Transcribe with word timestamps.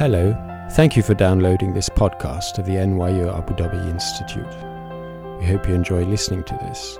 Hello, 0.00 0.32
thank 0.70 0.96
you 0.96 1.02
for 1.02 1.12
downloading 1.12 1.74
this 1.74 1.90
podcast 1.90 2.56
of 2.56 2.64
the 2.64 2.76
NYU 2.76 3.36
Abu 3.36 3.52
Dhabi 3.52 3.90
Institute. 3.90 4.48
We 5.38 5.44
hope 5.44 5.68
you 5.68 5.74
enjoy 5.74 6.06
listening 6.06 6.42
to 6.44 6.54
this. 6.54 6.98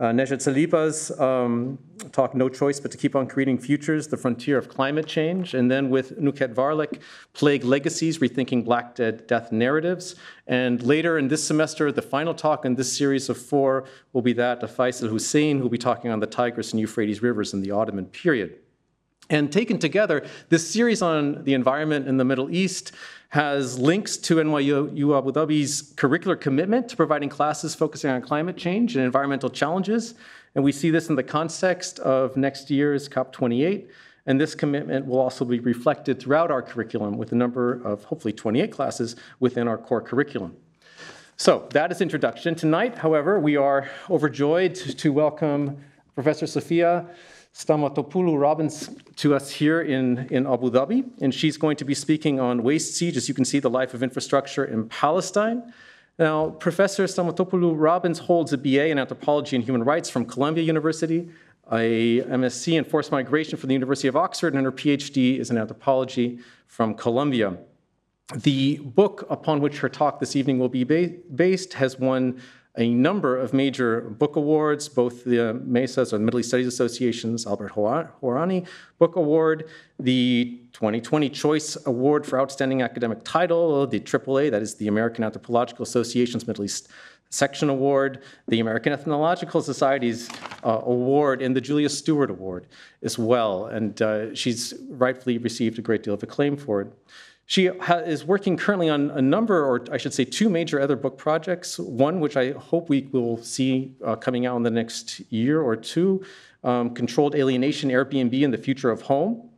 uh, 0.00 0.06
Najat 0.06 0.42
Saliba's 0.42 1.16
um, 1.20 1.78
talk, 2.10 2.34
No 2.34 2.48
Choice 2.48 2.80
But 2.80 2.90
to 2.90 2.98
Keep 2.98 3.14
on 3.14 3.28
Creating 3.28 3.58
Futures, 3.58 4.08
The 4.08 4.16
Frontier 4.16 4.58
of 4.58 4.68
Climate 4.68 5.06
Change, 5.06 5.54
and 5.54 5.70
then 5.70 5.88
with 5.88 6.18
Nuket 6.20 6.52
Varlik, 6.52 6.98
Plague 7.32 7.62
Legacies, 7.62 8.18
Rethinking 8.18 8.64
Black 8.64 8.96
Dead 8.96 9.24
Death 9.28 9.52
Narratives. 9.52 10.16
And 10.48 10.82
later 10.82 11.16
in 11.16 11.28
this 11.28 11.44
semester, 11.44 11.92
the 11.92 12.02
final 12.02 12.34
talk 12.34 12.64
in 12.64 12.74
this 12.74 12.92
series 12.92 13.28
of 13.28 13.38
four 13.38 13.84
will 14.14 14.22
be 14.22 14.32
that 14.32 14.64
of 14.64 14.76
Faisal 14.76 15.10
Husain, 15.10 15.58
who 15.58 15.62
will 15.62 15.70
be 15.70 15.78
talking 15.78 16.10
on 16.10 16.18
the 16.18 16.26
Tigris 16.26 16.72
and 16.72 16.80
Euphrates 16.80 17.22
rivers 17.22 17.54
in 17.54 17.62
the 17.62 17.70
Ottoman 17.70 18.06
period. 18.06 18.58
And 19.28 19.52
taken 19.52 19.78
together, 19.78 20.24
this 20.50 20.70
series 20.70 21.02
on 21.02 21.42
the 21.42 21.54
environment 21.54 22.06
in 22.06 22.16
the 22.16 22.24
Middle 22.24 22.48
East 22.54 22.92
has 23.30 23.76
links 23.76 24.16
to 24.18 24.36
NYU 24.36 25.18
Abu 25.18 25.32
Dhabi's 25.32 25.92
curricular 25.94 26.40
commitment 26.40 26.88
to 26.90 26.96
providing 26.96 27.28
classes 27.28 27.74
focusing 27.74 28.10
on 28.10 28.22
climate 28.22 28.56
change 28.56 28.94
and 28.94 29.04
environmental 29.04 29.50
challenges. 29.50 30.14
And 30.54 30.62
we 30.62 30.70
see 30.70 30.90
this 30.90 31.08
in 31.08 31.16
the 31.16 31.24
context 31.24 31.98
of 31.98 32.36
next 32.36 32.70
year's 32.70 33.08
COP28. 33.08 33.88
And 34.26 34.40
this 34.40 34.54
commitment 34.54 35.06
will 35.06 35.18
also 35.18 35.44
be 35.44 35.58
reflected 35.58 36.20
throughout 36.20 36.52
our 36.52 36.62
curriculum 36.62 37.16
with 37.16 37.32
a 37.32 37.36
number 37.36 37.82
of 37.84 38.04
hopefully 38.04 38.32
28 38.32 38.70
classes 38.70 39.16
within 39.40 39.66
our 39.66 39.76
core 39.76 40.00
curriculum. 40.00 40.56
So 41.36 41.68
that 41.72 41.90
is 41.90 42.00
introduction. 42.00 42.54
Tonight, 42.54 42.96
however, 42.98 43.40
we 43.40 43.56
are 43.56 43.90
overjoyed 44.08 44.74
to 44.74 45.12
welcome 45.12 45.78
Professor 46.14 46.46
Sophia 46.46 47.06
Stamatopoulou 47.56 48.38
Robbins 48.38 48.90
to 49.16 49.34
us 49.34 49.50
here 49.50 49.80
in, 49.80 50.28
in 50.30 50.46
Abu 50.46 50.70
Dhabi, 50.70 51.08
and 51.22 51.34
she's 51.34 51.56
going 51.56 51.78
to 51.78 51.86
be 51.86 51.94
speaking 51.94 52.38
on 52.38 52.62
waste 52.62 52.94
siege, 52.94 53.16
as 53.16 53.28
you 53.30 53.34
can 53.34 53.46
see, 53.46 53.60
the 53.60 53.70
life 53.70 53.94
of 53.94 54.02
infrastructure 54.02 54.66
in 54.66 54.90
Palestine. 54.90 55.72
Now, 56.18 56.50
Professor 56.50 57.04
Stamatopoulou 57.04 57.72
Robbins 57.74 58.18
holds 58.18 58.52
a 58.52 58.58
BA 58.58 58.88
in 58.88 58.98
anthropology 58.98 59.56
and 59.56 59.64
human 59.64 59.84
rights 59.84 60.10
from 60.10 60.26
Columbia 60.26 60.64
University, 60.64 61.30
a 61.72 62.20
MSc 62.24 62.76
in 62.76 62.84
forced 62.84 63.10
migration 63.10 63.56
from 63.56 63.68
the 63.68 63.74
University 63.74 64.06
of 64.06 64.16
Oxford, 64.16 64.52
and 64.52 64.62
her 64.66 64.72
PhD 64.72 65.38
is 65.38 65.50
in 65.50 65.56
anthropology 65.56 66.38
from 66.66 66.92
Columbia. 66.92 67.56
The 68.34 68.78
book 68.78 69.26
upon 69.30 69.60
which 69.60 69.78
her 69.78 69.88
talk 69.88 70.20
this 70.20 70.36
evening 70.36 70.58
will 70.58 70.68
be 70.68 70.84
based 70.84 71.72
has 71.72 71.98
won 71.98 72.38
a 72.76 72.92
number 72.92 73.36
of 73.36 73.52
major 73.52 74.02
book 74.02 74.36
awards, 74.36 74.88
both 74.88 75.24
the 75.24 75.60
MESA's 75.64 76.12
or 76.12 76.18
the 76.18 76.24
Middle 76.24 76.40
East 76.40 76.50
Studies 76.50 76.66
Association's 76.66 77.46
Albert 77.46 77.72
Hourani 77.72 78.66
Book 78.98 79.16
Award, 79.16 79.68
the 79.98 80.60
2020 80.72 81.30
Choice 81.30 81.76
Award 81.86 82.26
for 82.26 82.38
Outstanding 82.38 82.82
Academic 82.82 83.24
Title, 83.24 83.86
the 83.86 84.00
AAA, 84.00 84.50
that 84.50 84.60
is 84.60 84.74
the 84.74 84.88
American 84.88 85.24
Anthropological 85.24 85.82
Association's 85.84 86.46
Middle 86.46 86.64
East 86.64 86.88
Section 87.30 87.68
Award, 87.68 88.22
the 88.46 88.60
American 88.60 88.92
Ethnological 88.92 89.60
Society's 89.60 90.28
uh, 90.64 90.80
award, 90.84 91.42
and 91.42 91.56
the 91.56 91.60
Julia 91.60 91.88
Stewart 91.88 92.30
Award 92.30 92.66
as 93.02 93.18
well. 93.18 93.66
And 93.66 94.00
uh, 94.00 94.34
she's 94.34 94.74
rightfully 94.90 95.38
received 95.38 95.78
a 95.78 95.82
great 95.82 96.02
deal 96.02 96.14
of 96.14 96.22
acclaim 96.22 96.56
for 96.56 96.82
it. 96.82 96.92
She 97.48 97.66
is 97.66 98.24
working 98.24 98.56
currently 98.56 98.88
on 98.88 99.10
a 99.12 99.22
number, 99.22 99.64
or 99.64 99.84
I 99.92 99.98
should 99.98 100.12
say, 100.12 100.24
two 100.24 100.48
major 100.48 100.80
other 100.80 100.96
book 100.96 101.16
projects. 101.16 101.78
One, 101.78 102.18
which 102.18 102.36
I 102.36 102.50
hope 102.50 102.88
we 102.88 103.08
will 103.12 103.36
see 103.38 103.94
uh, 104.04 104.16
coming 104.16 104.46
out 104.46 104.56
in 104.56 104.64
the 104.64 104.70
next 104.70 105.20
year 105.30 105.62
or 105.62 105.76
two, 105.76 106.24
um, 106.64 106.92
Controlled 106.92 107.36
Alienation 107.36 107.90
Airbnb 107.90 108.44
and 108.44 108.52
the 108.52 108.58
Future 108.58 108.90
of 108.90 109.02
Home, 109.02 109.48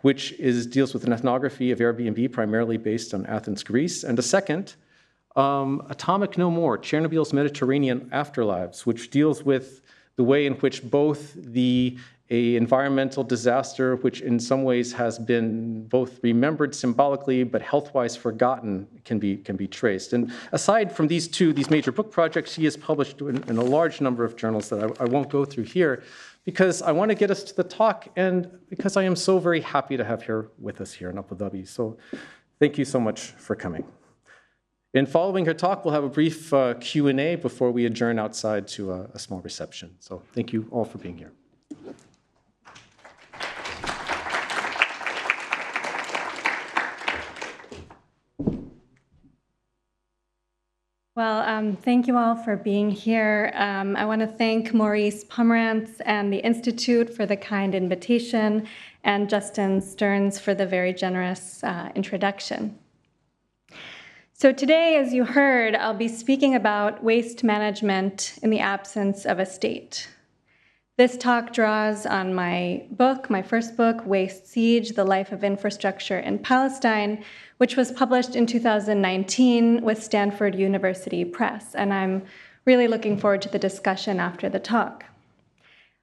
which 0.00 0.32
is, 0.32 0.66
deals 0.66 0.92
with 0.92 1.04
an 1.04 1.12
ethnography 1.12 1.70
of 1.70 1.78
Airbnb, 1.78 2.32
primarily 2.32 2.78
based 2.78 3.14
on 3.14 3.24
Athens, 3.26 3.62
Greece. 3.62 4.02
And 4.02 4.18
a 4.18 4.22
second, 4.22 4.74
um, 5.36 5.86
Atomic 5.88 6.36
No 6.36 6.50
More 6.50 6.76
Chernobyl's 6.76 7.32
Mediterranean 7.32 8.10
Afterlives, 8.12 8.80
which 8.80 9.10
deals 9.10 9.44
with 9.44 9.82
the 10.16 10.24
way 10.24 10.46
in 10.46 10.54
which 10.54 10.82
both 10.82 11.34
the 11.36 11.96
a 12.30 12.56
environmental 12.56 13.22
disaster 13.22 13.96
which 13.96 14.20
in 14.20 14.40
some 14.40 14.64
ways 14.64 14.92
has 14.92 15.18
been 15.18 15.86
both 15.86 16.18
remembered 16.22 16.74
symbolically 16.74 17.44
but 17.44 17.62
health-wise 17.62 18.16
forgotten 18.16 18.86
can 19.04 19.18
be, 19.18 19.36
can 19.36 19.56
be 19.56 19.68
traced. 19.68 20.12
And 20.12 20.32
aside 20.52 20.90
from 20.90 21.06
these 21.06 21.28
two, 21.28 21.52
these 21.52 21.70
major 21.70 21.92
book 21.92 22.10
projects, 22.10 22.52
she 22.52 22.64
has 22.64 22.76
published 22.76 23.20
in, 23.20 23.42
in 23.48 23.58
a 23.58 23.64
large 23.64 24.00
number 24.00 24.24
of 24.24 24.36
journals 24.36 24.68
that 24.70 24.82
I, 24.82 25.04
I 25.04 25.06
won't 25.06 25.30
go 25.30 25.44
through 25.44 25.64
here 25.64 26.02
because 26.44 26.82
I 26.82 26.92
want 26.92 27.10
to 27.10 27.14
get 27.14 27.30
us 27.30 27.44
to 27.44 27.54
the 27.54 27.64
talk 27.64 28.08
and 28.16 28.50
because 28.68 28.96
I 28.96 29.04
am 29.04 29.14
so 29.14 29.38
very 29.38 29.60
happy 29.60 29.96
to 29.96 30.04
have 30.04 30.22
her 30.24 30.50
with 30.58 30.80
us 30.80 30.92
here 30.92 31.10
in 31.10 31.18
Abu 31.18 31.36
Dhabi. 31.36 31.66
So 31.66 31.96
thank 32.58 32.76
you 32.76 32.84
so 32.84 32.98
much 32.98 33.20
for 33.20 33.54
coming. 33.54 33.84
In 34.94 35.06
following 35.06 35.44
her 35.46 35.54
talk, 35.54 35.84
we'll 35.84 35.94
have 35.94 36.04
a 36.04 36.08
brief 36.08 36.52
uh, 36.54 36.74
Q&A 36.74 37.36
before 37.36 37.70
we 37.70 37.84
adjourn 37.84 38.18
outside 38.18 38.66
to 38.68 38.92
a, 38.92 39.10
a 39.14 39.18
small 39.18 39.40
reception. 39.40 39.94
So 40.00 40.22
thank 40.32 40.52
you 40.52 40.66
all 40.70 40.84
for 40.84 40.98
being 40.98 41.18
here. 41.18 41.32
Well, 51.16 51.40
um, 51.48 51.76
thank 51.76 52.06
you 52.06 52.18
all 52.18 52.36
for 52.36 52.56
being 52.56 52.90
here. 52.90 53.50
Um, 53.54 53.96
I 53.96 54.04
want 54.04 54.20
to 54.20 54.26
thank 54.26 54.74
Maurice 54.74 55.24
Pomerantz 55.24 56.02
and 56.04 56.30
the 56.30 56.44
Institute 56.44 57.08
for 57.08 57.24
the 57.24 57.38
kind 57.38 57.74
invitation, 57.74 58.68
and 59.02 59.26
Justin 59.26 59.80
Stearns 59.80 60.38
for 60.38 60.52
the 60.52 60.66
very 60.66 60.92
generous 60.92 61.64
uh, 61.64 61.90
introduction. 61.94 62.78
So, 64.34 64.52
today, 64.52 64.96
as 64.96 65.14
you 65.14 65.24
heard, 65.24 65.74
I'll 65.74 65.94
be 65.94 66.08
speaking 66.08 66.54
about 66.54 67.02
waste 67.02 67.42
management 67.42 68.38
in 68.42 68.50
the 68.50 68.60
absence 68.60 69.24
of 69.24 69.38
a 69.38 69.46
state. 69.46 70.10
This 70.98 71.16
talk 71.16 71.54
draws 71.54 72.04
on 72.04 72.34
my 72.34 72.84
book, 72.90 73.30
my 73.30 73.40
first 73.40 73.74
book, 73.74 74.04
Waste 74.04 74.46
Siege 74.46 74.90
The 74.90 75.04
Life 75.04 75.32
of 75.32 75.44
Infrastructure 75.44 76.18
in 76.18 76.38
Palestine, 76.38 77.24
which 77.58 77.76
was 77.76 77.92
published 77.92 78.36
in 78.36 78.46
2019 78.46 79.82
with 79.82 80.02
Stanford 80.02 80.54
University 80.54 81.24
Press. 81.24 81.74
And 81.74 81.92
I'm 81.92 82.22
really 82.64 82.88
looking 82.88 83.16
forward 83.16 83.42
to 83.42 83.48
the 83.48 83.58
discussion 83.58 84.20
after 84.20 84.48
the 84.48 84.58
talk. 84.58 85.04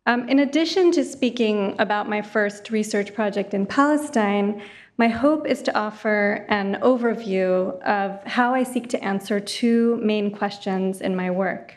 Um, 0.05 0.27
in 0.27 0.39
addition 0.39 0.91
to 0.93 1.05
speaking 1.05 1.75
about 1.79 2.09
my 2.09 2.21
first 2.21 2.69
research 2.69 3.13
project 3.13 3.53
in 3.53 3.65
Palestine, 3.65 4.61
my 4.97 5.07
hope 5.07 5.47
is 5.47 5.61
to 5.63 5.77
offer 5.77 6.45
an 6.49 6.75
overview 6.81 7.81
of 7.83 8.21
how 8.25 8.53
I 8.53 8.63
seek 8.63 8.89
to 8.89 9.03
answer 9.03 9.39
two 9.39 9.97
main 10.03 10.29
questions 10.29 11.01
in 11.01 11.15
my 11.15 11.31
work. 11.31 11.75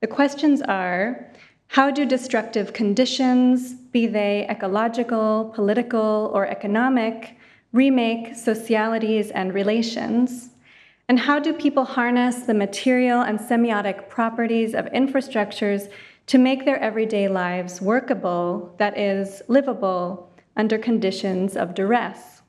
The 0.00 0.06
questions 0.08 0.60
are 0.62 1.30
how 1.68 1.90
do 1.90 2.04
destructive 2.04 2.72
conditions, 2.72 3.74
be 3.74 4.06
they 4.06 4.46
ecological, 4.48 5.52
political, 5.54 6.30
or 6.34 6.46
economic, 6.46 7.36
remake 7.74 8.36
socialities 8.36 9.32
and 9.32 9.52
relations? 9.52 10.50
And 11.08 11.18
how 11.18 11.40
do 11.40 11.52
people 11.52 11.84
harness 11.84 12.36
the 12.42 12.54
material 12.54 13.20
and 13.20 13.38
semiotic 13.38 14.08
properties 14.08 14.74
of 14.74 14.86
infrastructures 14.86 15.90
to 16.28 16.38
make 16.38 16.64
their 16.64 16.78
everyday 16.78 17.28
lives 17.28 17.82
workable, 17.82 18.74
that 18.78 18.96
is, 18.96 19.42
livable, 19.48 20.30
under 20.56 20.78
conditions 20.78 21.56
of 21.56 21.74
duress? 21.74 22.42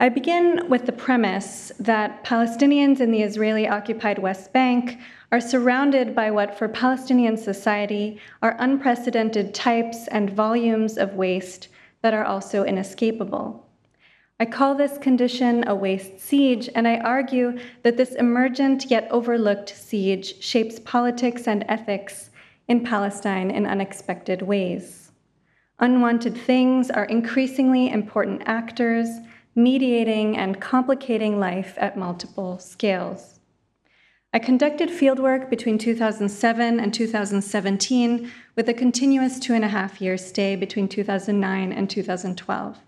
I 0.00 0.08
begin 0.08 0.70
with 0.70 0.86
the 0.86 0.92
premise 0.92 1.72
that 1.78 2.24
Palestinians 2.24 3.00
in 3.00 3.10
the 3.10 3.22
Israeli 3.22 3.68
occupied 3.68 4.18
West 4.18 4.50
Bank 4.50 4.98
are 5.30 5.42
surrounded 5.42 6.14
by 6.14 6.30
what 6.30 6.56
for 6.56 6.68
Palestinian 6.68 7.36
society 7.36 8.18
are 8.40 8.56
unprecedented 8.58 9.52
types 9.52 10.08
and 10.08 10.30
volumes 10.30 10.96
of 10.96 11.16
waste 11.16 11.68
that 12.02 12.14
are 12.14 12.24
also 12.24 12.64
inescapable. 12.64 13.66
I 14.38 14.46
call 14.46 14.74
this 14.74 14.96
condition 14.96 15.68
a 15.68 15.74
waste 15.74 16.18
siege, 16.18 16.70
and 16.74 16.88
I 16.88 16.98
argue 16.98 17.58
that 17.82 17.96
this 17.96 18.14
emergent 18.14 18.90
yet 18.90 19.06
overlooked 19.10 19.68
siege 19.68 20.42
shapes 20.42 20.78
politics 20.78 21.46
and 21.46 21.64
ethics 21.68 22.30
in 22.66 22.82
Palestine 22.84 23.50
in 23.50 23.66
unexpected 23.66 24.40
ways. 24.42 25.12
Unwanted 25.78 26.36
things 26.36 26.90
are 26.90 27.04
increasingly 27.06 27.90
important 27.90 28.42
actors, 28.46 29.08
mediating 29.54 30.36
and 30.36 30.60
complicating 30.60 31.40
life 31.40 31.74
at 31.76 31.98
multiple 31.98 32.58
scales. 32.58 33.39
I 34.32 34.38
conducted 34.38 34.90
fieldwork 34.90 35.50
between 35.50 35.76
2007 35.76 36.78
and 36.78 36.94
2017 36.94 38.30
with 38.54 38.68
a 38.68 38.74
continuous 38.74 39.40
two 39.40 39.54
and 39.54 39.64
a 39.64 39.68
half 39.68 40.00
year 40.00 40.16
stay 40.16 40.54
between 40.54 40.88
2009 40.88 41.72
and 41.72 41.90
2012. 41.90 42.78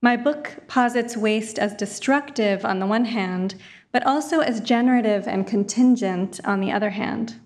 My 0.00 0.16
book 0.16 0.58
posits 0.68 1.16
waste 1.16 1.58
as 1.58 1.74
destructive 1.74 2.64
on 2.64 2.78
the 2.78 2.86
one 2.86 3.06
hand, 3.06 3.56
but 3.90 4.06
also 4.06 4.38
as 4.38 4.60
generative 4.60 5.26
and 5.26 5.44
contingent 5.44 6.38
on 6.44 6.60
the 6.60 6.70
other 6.70 6.90
hand. 6.90 7.40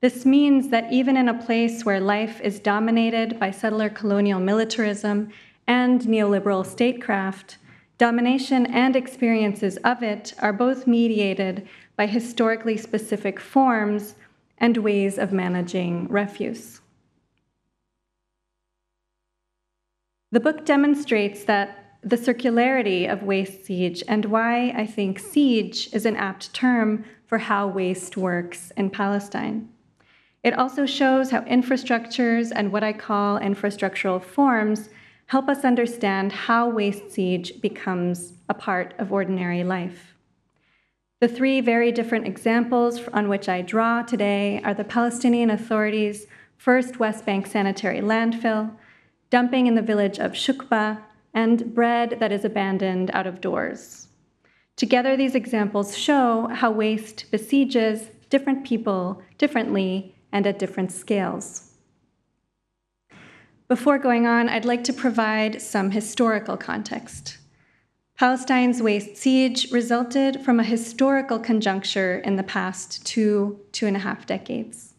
This 0.00 0.24
means 0.24 0.70
that 0.70 0.90
even 0.90 1.18
in 1.18 1.28
a 1.28 1.42
place 1.42 1.84
where 1.84 2.00
life 2.00 2.40
is 2.40 2.58
dominated 2.58 3.38
by 3.38 3.50
settler 3.50 3.90
colonial 3.90 4.40
militarism 4.40 5.28
and 5.66 6.00
neoliberal 6.00 6.64
statecraft, 6.64 7.58
domination 7.98 8.64
and 8.66 8.96
experiences 8.96 9.76
of 9.78 10.02
it 10.02 10.32
are 10.38 10.52
both 10.54 10.86
mediated 10.86 11.68
by 11.96 12.06
historically 12.06 12.76
specific 12.76 13.38
forms 13.38 14.14
and 14.58 14.76
ways 14.78 15.18
of 15.18 15.32
managing 15.32 16.08
refuse. 16.08 16.80
The 20.32 20.40
book 20.40 20.64
demonstrates 20.64 21.44
that 21.44 21.98
the 22.02 22.16
circularity 22.16 23.10
of 23.10 23.22
waste 23.22 23.64
siege 23.64 24.02
and 24.08 24.26
why 24.26 24.70
I 24.70 24.84
think 24.84 25.18
siege 25.18 25.88
is 25.92 26.04
an 26.04 26.16
apt 26.16 26.52
term 26.52 27.04
for 27.26 27.38
how 27.38 27.68
waste 27.68 28.16
works 28.16 28.72
in 28.76 28.90
Palestine. 28.90 29.68
It 30.42 30.58
also 30.58 30.84
shows 30.84 31.30
how 31.30 31.40
infrastructures 31.42 32.52
and 32.54 32.70
what 32.70 32.84
I 32.84 32.92
call 32.92 33.38
infrastructural 33.38 34.22
forms 34.22 34.90
help 35.26 35.48
us 35.48 35.64
understand 35.64 36.32
how 36.32 36.68
waste 36.68 37.10
siege 37.10 37.60
becomes 37.62 38.34
a 38.48 38.54
part 38.54 38.92
of 38.98 39.12
ordinary 39.12 39.64
life. 39.64 40.13
The 41.20 41.28
three 41.28 41.60
very 41.60 41.92
different 41.92 42.26
examples 42.26 43.00
on 43.08 43.28
which 43.28 43.48
I 43.48 43.62
draw 43.62 44.02
today 44.02 44.60
are 44.64 44.74
the 44.74 44.84
Palestinian 44.84 45.50
Authority's 45.50 46.26
first 46.56 46.98
West 46.98 47.24
Bank 47.24 47.46
sanitary 47.46 48.00
landfill, 48.00 48.76
dumping 49.30 49.66
in 49.66 49.74
the 49.74 49.82
village 49.82 50.18
of 50.18 50.32
Shukba, 50.32 51.00
and 51.32 51.74
bread 51.74 52.18
that 52.20 52.32
is 52.32 52.44
abandoned 52.44 53.10
out 53.12 53.26
of 53.26 53.40
doors. 53.40 54.08
Together, 54.76 55.16
these 55.16 55.34
examples 55.34 55.96
show 55.96 56.48
how 56.48 56.70
waste 56.70 57.30
besieges 57.30 58.10
different 58.28 58.64
people 58.64 59.22
differently 59.38 60.14
and 60.32 60.46
at 60.46 60.58
different 60.58 60.90
scales. 60.90 61.70
Before 63.68 63.98
going 63.98 64.26
on, 64.26 64.48
I'd 64.48 64.64
like 64.64 64.84
to 64.84 64.92
provide 64.92 65.62
some 65.62 65.90
historical 65.90 66.56
context. 66.56 67.38
Palestine's 68.16 68.80
waste 68.80 69.16
siege 69.16 69.72
resulted 69.72 70.40
from 70.44 70.60
a 70.60 70.64
historical 70.64 71.40
conjuncture 71.40 72.18
in 72.18 72.36
the 72.36 72.44
past 72.44 73.04
two, 73.04 73.58
two 73.72 73.88
and 73.88 73.96
a 73.96 74.00
half 74.00 74.24
decades. 74.24 74.94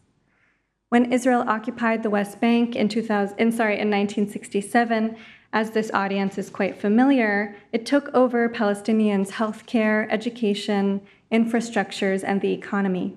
When 0.90 1.10
Israel 1.10 1.42
occupied 1.46 2.02
the 2.02 2.10
West 2.10 2.42
Bank 2.42 2.76
in, 2.76 2.90
2000, 2.90 3.38
in, 3.38 3.52
sorry, 3.52 3.74
in 3.74 3.88
1967, 3.90 5.16
as 5.54 5.70
this 5.70 5.90
audience 5.94 6.36
is 6.36 6.50
quite 6.50 6.78
familiar, 6.78 7.56
it 7.72 7.86
took 7.86 8.14
over 8.14 8.50
Palestinians' 8.50 9.30
healthcare, 9.30 10.06
education, 10.10 11.00
infrastructures, 11.32 12.22
and 12.22 12.42
the 12.42 12.52
economy. 12.52 13.16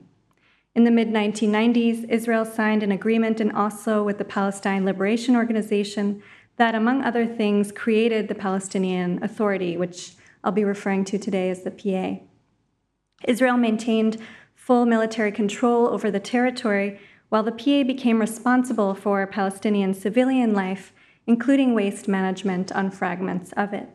In 0.76 0.86
the 0.86 0.92
mid 0.92 1.10
1990s, 1.10 2.08
Israel 2.10 2.46
signed 2.46 2.84
an 2.84 2.94
agreement 2.94 3.42
in 3.42 3.52
Oslo 3.52 4.02
with 4.04 4.18
the 4.18 4.24
Palestine 4.24 4.86
Liberation 4.86 5.36
Organization 5.36 6.24
that, 6.60 6.76
among 6.76 7.02
other 7.02 7.26
things, 7.26 7.72
created 7.72 8.28
the 8.28 8.36
Palestinian 8.36 9.24
Authority, 9.24 9.78
which 9.78 10.12
I'll 10.44 10.52
be 10.52 10.66
referring 10.66 11.06
to 11.06 11.18
today 11.18 11.50
as 11.50 11.64
the 11.64 11.72
PA. 11.72 12.22
Israel 13.26 13.56
maintained 13.56 14.18
full 14.56 14.86
military 14.86 15.32
control 15.32 15.88
over 15.88 16.12
the 16.12 16.20
territory, 16.20 17.00
while 17.30 17.44
the 17.44 17.54
PA 17.54 17.84
became 17.84 18.20
responsible 18.20 18.94
for 18.94 19.26
Palestinian 19.26 19.94
civilian 19.94 20.54
life, 20.54 20.92
including 21.26 21.74
waste 21.74 22.10
management 22.10 22.74
on 22.74 22.92
fragments 22.92 23.54
of 23.54 23.74
it. 23.74 23.88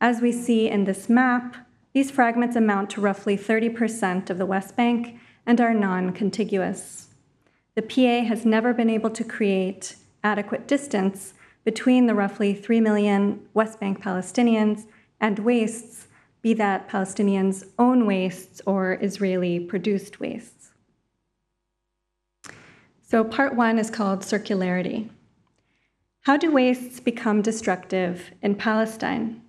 As 0.00 0.20
we 0.20 0.32
see 0.32 0.68
in 0.68 0.84
this 0.84 1.08
map, 1.08 1.56
these 1.92 2.10
fragments 2.10 2.56
amount 2.56 2.90
to 2.90 3.00
roughly 3.00 3.36
30% 3.36 4.28
of 4.28 4.38
the 4.38 4.46
West 4.46 4.74
Bank 4.74 5.20
and 5.46 5.60
are 5.60 5.74
non 5.74 6.12
contiguous. 6.12 7.14
The 7.76 7.82
PA 7.82 8.26
has 8.26 8.44
never 8.44 8.74
been 8.74 8.90
able 8.90 9.10
to 9.10 9.22
create 9.22 9.94
adequate 10.24 10.66
distance 10.66 11.34
between 11.64 12.06
the 12.06 12.14
roughly 12.14 12.54
3 12.54 12.80
million 12.80 13.46
West 13.54 13.80
Bank 13.80 14.02
Palestinians 14.02 14.86
and 15.20 15.38
wastes, 15.38 16.08
be 16.42 16.54
that 16.54 16.88
Palestinians' 16.88 17.66
own 17.78 18.06
wastes 18.06 18.62
or 18.64 18.98
Israeli 19.02 19.60
produced 19.60 20.20
wastes. 20.20 20.70
So, 23.02 23.24
part 23.24 23.54
one 23.56 23.78
is 23.78 23.90
called 23.90 24.20
circularity. 24.20 25.10
How 26.22 26.36
do 26.36 26.50
wastes 26.50 27.00
become 27.00 27.42
destructive 27.42 28.30
in 28.40 28.54
Palestine? 28.54 29.42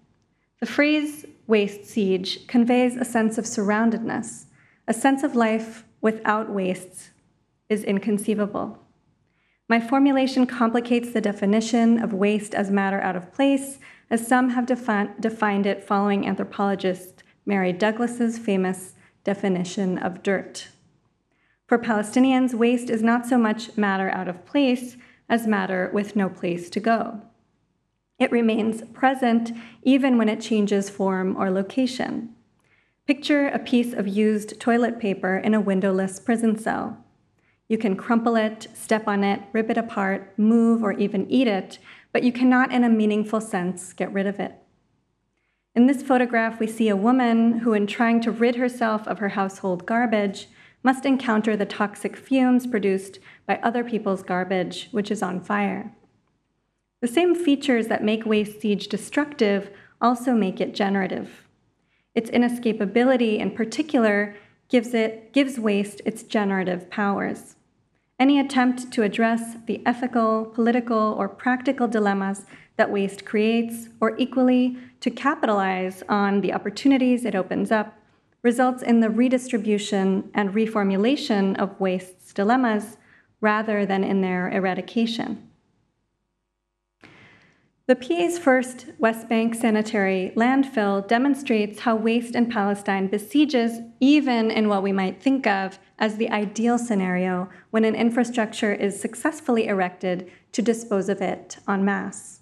The 0.59 0.65
phrase 0.65 1.25
waste 1.47 1.85
siege 1.85 2.47
conveys 2.47 2.95
a 2.95 3.05
sense 3.05 3.37
of 3.37 3.45
surroundedness, 3.45 4.45
a 4.87 4.93
sense 4.93 5.23
of 5.23 5.35
life 5.35 5.85
without 6.01 6.49
wastes 6.49 7.11
is 7.69 7.83
inconceivable. 7.83 8.80
My 9.71 9.79
formulation 9.79 10.47
complicates 10.47 11.11
the 11.11 11.21
definition 11.21 11.97
of 12.03 12.11
waste 12.11 12.53
as 12.53 12.69
matter 12.69 12.99
out 12.99 13.15
of 13.15 13.31
place, 13.31 13.79
as 14.09 14.27
some 14.27 14.49
have 14.49 14.65
defi- 14.65 15.13
defined 15.17 15.65
it 15.65 15.81
following 15.81 16.27
anthropologist 16.27 17.23
Mary 17.45 17.71
Douglas's 17.71 18.37
famous 18.37 18.95
definition 19.23 19.97
of 19.97 20.23
dirt. 20.23 20.67
For 21.67 21.79
Palestinians, 21.79 22.53
waste 22.53 22.89
is 22.89 23.01
not 23.01 23.25
so 23.25 23.37
much 23.37 23.77
matter 23.77 24.09
out 24.09 24.27
of 24.27 24.45
place 24.45 24.97
as 25.29 25.47
matter 25.47 25.89
with 25.93 26.17
no 26.17 26.27
place 26.27 26.69
to 26.71 26.81
go. 26.81 27.21
It 28.19 28.29
remains 28.29 28.81
present 28.91 29.53
even 29.83 30.17
when 30.17 30.27
it 30.27 30.41
changes 30.41 30.89
form 30.89 31.37
or 31.37 31.49
location. 31.49 32.35
Picture 33.07 33.47
a 33.47 33.57
piece 33.57 33.93
of 33.93 34.05
used 34.05 34.59
toilet 34.59 34.99
paper 34.99 35.37
in 35.37 35.53
a 35.53 35.61
windowless 35.61 36.19
prison 36.19 36.59
cell. 36.59 37.05
You 37.71 37.77
can 37.77 37.95
crumple 37.95 38.35
it, 38.35 38.67
step 38.73 39.07
on 39.07 39.23
it, 39.23 39.43
rip 39.53 39.69
it 39.69 39.77
apart, 39.77 40.33
move, 40.37 40.83
or 40.83 40.91
even 40.91 41.25
eat 41.31 41.47
it, 41.47 41.79
but 42.11 42.21
you 42.21 42.33
cannot, 42.33 42.73
in 42.73 42.83
a 42.83 42.89
meaningful 42.89 43.39
sense, 43.39 43.93
get 43.93 44.11
rid 44.11 44.27
of 44.27 44.41
it. 44.41 44.55
In 45.73 45.87
this 45.87 46.03
photograph, 46.03 46.59
we 46.59 46.67
see 46.67 46.89
a 46.89 46.97
woman 46.97 47.59
who, 47.59 47.71
in 47.71 47.87
trying 47.87 48.19
to 48.23 48.29
rid 48.29 48.57
herself 48.57 49.07
of 49.07 49.19
her 49.19 49.29
household 49.29 49.85
garbage, 49.85 50.49
must 50.83 51.05
encounter 51.05 51.55
the 51.55 51.65
toxic 51.65 52.17
fumes 52.17 52.67
produced 52.67 53.19
by 53.45 53.55
other 53.63 53.85
people's 53.85 54.21
garbage, 54.21 54.89
which 54.91 55.09
is 55.09 55.23
on 55.23 55.39
fire. 55.39 55.95
The 56.99 57.07
same 57.07 57.33
features 57.33 57.87
that 57.87 58.03
make 58.03 58.25
waste 58.25 58.59
siege 58.59 58.89
destructive 58.89 59.71
also 60.01 60.33
make 60.33 60.59
it 60.59 60.75
generative. 60.75 61.47
Its 62.15 62.29
inescapability, 62.31 63.39
in 63.39 63.51
particular, 63.51 64.35
gives, 64.67 64.93
it, 64.93 65.31
gives 65.31 65.57
waste 65.57 66.01
its 66.05 66.23
generative 66.23 66.89
powers. 66.89 67.55
Any 68.21 68.39
attempt 68.39 68.91
to 68.91 69.01
address 69.01 69.55
the 69.65 69.81
ethical, 69.83 70.45
political, 70.45 71.15
or 71.17 71.27
practical 71.27 71.87
dilemmas 71.87 72.45
that 72.77 72.91
waste 72.91 73.25
creates, 73.25 73.89
or 73.99 74.15
equally 74.19 74.77
to 74.99 75.09
capitalize 75.09 76.03
on 76.07 76.41
the 76.41 76.53
opportunities 76.53 77.25
it 77.25 77.33
opens 77.33 77.71
up, 77.71 77.97
results 78.43 78.83
in 78.83 78.99
the 78.99 79.09
redistribution 79.09 80.29
and 80.35 80.53
reformulation 80.53 81.57
of 81.57 81.79
waste's 81.79 82.31
dilemmas 82.31 82.97
rather 83.39 83.87
than 83.87 84.03
in 84.03 84.21
their 84.21 84.49
eradication. 84.49 85.49
The 87.91 87.97
PA's 87.97 88.39
first 88.39 88.85
West 88.99 89.27
Bank 89.27 89.53
sanitary 89.53 90.31
landfill 90.37 91.05
demonstrates 91.09 91.81
how 91.81 91.97
waste 91.97 92.35
in 92.35 92.49
Palestine 92.49 93.07
besieges 93.07 93.81
even 93.99 94.49
in 94.49 94.69
what 94.69 94.81
we 94.81 94.93
might 94.93 95.21
think 95.21 95.45
of 95.45 95.77
as 95.99 96.15
the 96.15 96.29
ideal 96.29 96.77
scenario 96.77 97.49
when 97.71 97.83
an 97.83 97.95
infrastructure 97.95 98.73
is 98.73 98.97
successfully 98.97 99.67
erected 99.67 100.31
to 100.53 100.61
dispose 100.61 101.09
of 101.09 101.21
it 101.21 101.57
en 101.67 101.83
masse. 101.83 102.39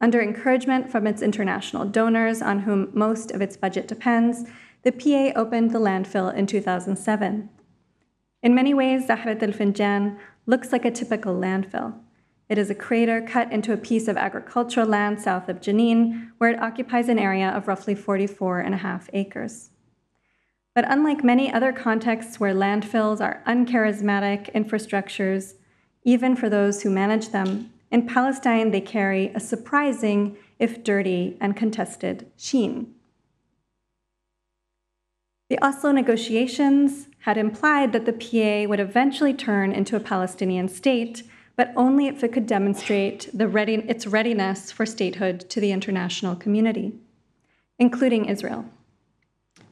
Under 0.00 0.20
encouragement 0.20 0.90
from 0.90 1.06
its 1.06 1.22
international 1.22 1.84
donors, 1.84 2.42
on 2.42 2.62
whom 2.62 2.90
most 2.92 3.30
of 3.30 3.40
its 3.40 3.56
budget 3.56 3.86
depends, 3.86 4.50
the 4.82 4.90
PA 4.90 5.30
opened 5.38 5.70
the 5.70 5.78
landfill 5.78 6.34
in 6.34 6.48
2007. 6.48 7.48
In 8.42 8.52
many 8.52 8.74
ways, 8.74 9.06
Zahrat 9.06 9.44
al 9.44 9.50
Finjan 9.50 10.18
looks 10.46 10.72
like 10.72 10.84
a 10.84 10.90
typical 10.90 11.36
landfill. 11.36 12.00
It 12.52 12.58
is 12.58 12.68
a 12.68 12.74
crater 12.74 13.22
cut 13.22 13.50
into 13.50 13.72
a 13.72 13.78
piece 13.78 14.08
of 14.08 14.18
agricultural 14.18 14.86
land 14.86 15.22
south 15.22 15.48
of 15.48 15.62
Jenin, 15.62 16.32
where 16.36 16.50
it 16.50 16.60
occupies 16.60 17.08
an 17.08 17.18
area 17.18 17.48
of 17.48 17.66
roughly 17.66 17.94
44 17.94 18.60
and 18.60 18.74
a 18.74 18.76
half 18.76 19.08
acres. 19.14 19.70
But 20.74 20.84
unlike 20.86 21.24
many 21.24 21.50
other 21.50 21.72
contexts 21.72 22.38
where 22.38 22.54
landfills 22.54 23.22
are 23.22 23.42
uncharismatic 23.46 24.52
infrastructures, 24.52 25.54
even 26.04 26.36
for 26.36 26.50
those 26.50 26.82
who 26.82 26.90
manage 26.90 27.30
them, 27.30 27.72
in 27.90 28.06
Palestine 28.06 28.70
they 28.70 28.82
carry 28.82 29.28
a 29.28 29.40
surprising, 29.40 30.36
if 30.58 30.84
dirty 30.84 31.38
and 31.40 31.56
contested, 31.56 32.30
sheen. 32.36 32.94
The 35.48 35.58
Oslo 35.64 35.90
negotiations 35.90 37.08
had 37.20 37.38
implied 37.38 37.94
that 37.94 38.04
the 38.04 38.12
PA 38.12 38.68
would 38.68 38.80
eventually 38.80 39.32
turn 39.32 39.72
into 39.72 39.96
a 39.96 40.00
Palestinian 40.00 40.68
state 40.68 41.22
but 41.56 41.72
only 41.76 42.06
if 42.06 42.24
it 42.24 42.32
could 42.32 42.46
demonstrate 42.46 43.28
ready, 43.34 43.74
its 43.74 44.06
readiness 44.06 44.72
for 44.72 44.86
statehood 44.86 45.40
to 45.50 45.60
the 45.60 45.72
international 45.72 46.34
community, 46.34 46.94
including 47.78 48.24
Israel. 48.24 48.64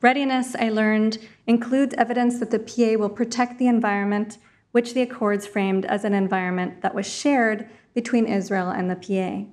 Readiness, 0.01 0.55
I 0.55 0.71
learned, 0.71 1.19
includes 1.47 1.95
evidence 1.95 2.39
that 2.39 2.51
the 2.51 2.59
PA 2.59 2.99
will 2.99 3.11
protect 3.11 3.59
the 3.59 3.67
environment, 3.67 4.39
which 4.73 4.95
the 4.95 5.03
Accords 5.03 5.47
framed 5.47 5.85
as 5.85 6.05
an 6.05 6.15
environment 6.15 6.81
that 6.83 6.95
was 6.95 7.07
shared 7.07 7.69
between 7.95 8.27
Israel 8.27 8.71
and 8.71 8.91
the 8.91 8.97
PA. 8.97 9.51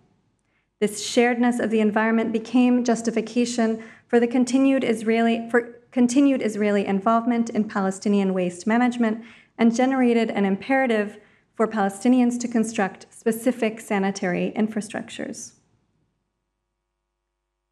This 0.79 1.03
sharedness 1.03 1.59
of 1.59 1.71
the 1.71 1.79
environment 1.79 2.31
became 2.31 2.83
justification 2.83 3.83
for 4.07 4.19
the 4.19 4.27
continued 4.27 4.83
Israeli, 4.83 5.49
for 5.49 5.79
continued 5.91 6.41
Israeli 6.41 6.85
involvement 6.85 7.49
in 7.49 7.67
Palestinian 7.67 8.33
waste 8.33 8.67
management 8.67 9.23
and 9.57 9.75
generated 9.75 10.29
an 10.29 10.45
imperative 10.45 11.17
for 11.57 11.67
Palestinians 11.67 12.39
to 12.39 12.47
construct 12.47 13.07
specific 13.09 13.81
sanitary 13.81 14.53
infrastructures. 14.55 15.53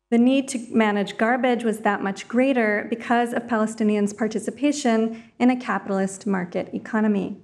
The 0.09 0.17
need 0.17 0.47
to 0.49 0.59
manage 0.71 1.17
garbage 1.17 1.63
was 1.63 1.79
that 1.79 2.01
much 2.01 2.27
greater 2.27 2.87
because 2.89 3.31
of 3.31 3.43
Palestinians' 3.43 4.17
participation 4.17 5.23
in 5.39 5.51
a 5.51 5.55
capitalist 5.55 6.25
market 6.25 6.73
economy. 6.73 7.37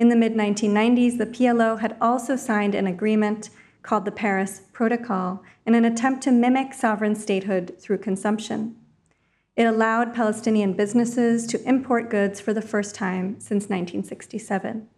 In 0.00 0.08
the 0.08 0.16
mid 0.16 0.34
1990s, 0.34 1.18
the 1.18 1.26
PLO 1.26 1.78
had 1.78 1.96
also 2.00 2.34
signed 2.34 2.74
an 2.74 2.88
agreement 2.88 3.50
called 3.82 4.04
the 4.04 4.12
Paris 4.12 4.62
Protocol 4.72 5.42
in 5.64 5.74
an 5.74 5.84
attempt 5.84 6.22
to 6.22 6.32
mimic 6.32 6.74
sovereign 6.74 7.14
statehood 7.14 7.76
through 7.78 7.98
consumption. 7.98 8.76
It 9.56 9.64
allowed 9.64 10.14
Palestinian 10.14 10.72
businesses 10.72 11.46
to 11.48 11.62
import 11.68 12.10
goods 12.10 12.40
for 12.40 12.52
the 12.52 12.62
first 12.62 12.94
time 12.94 13.38
since 13.38 13.64
1967. 13.64 14.88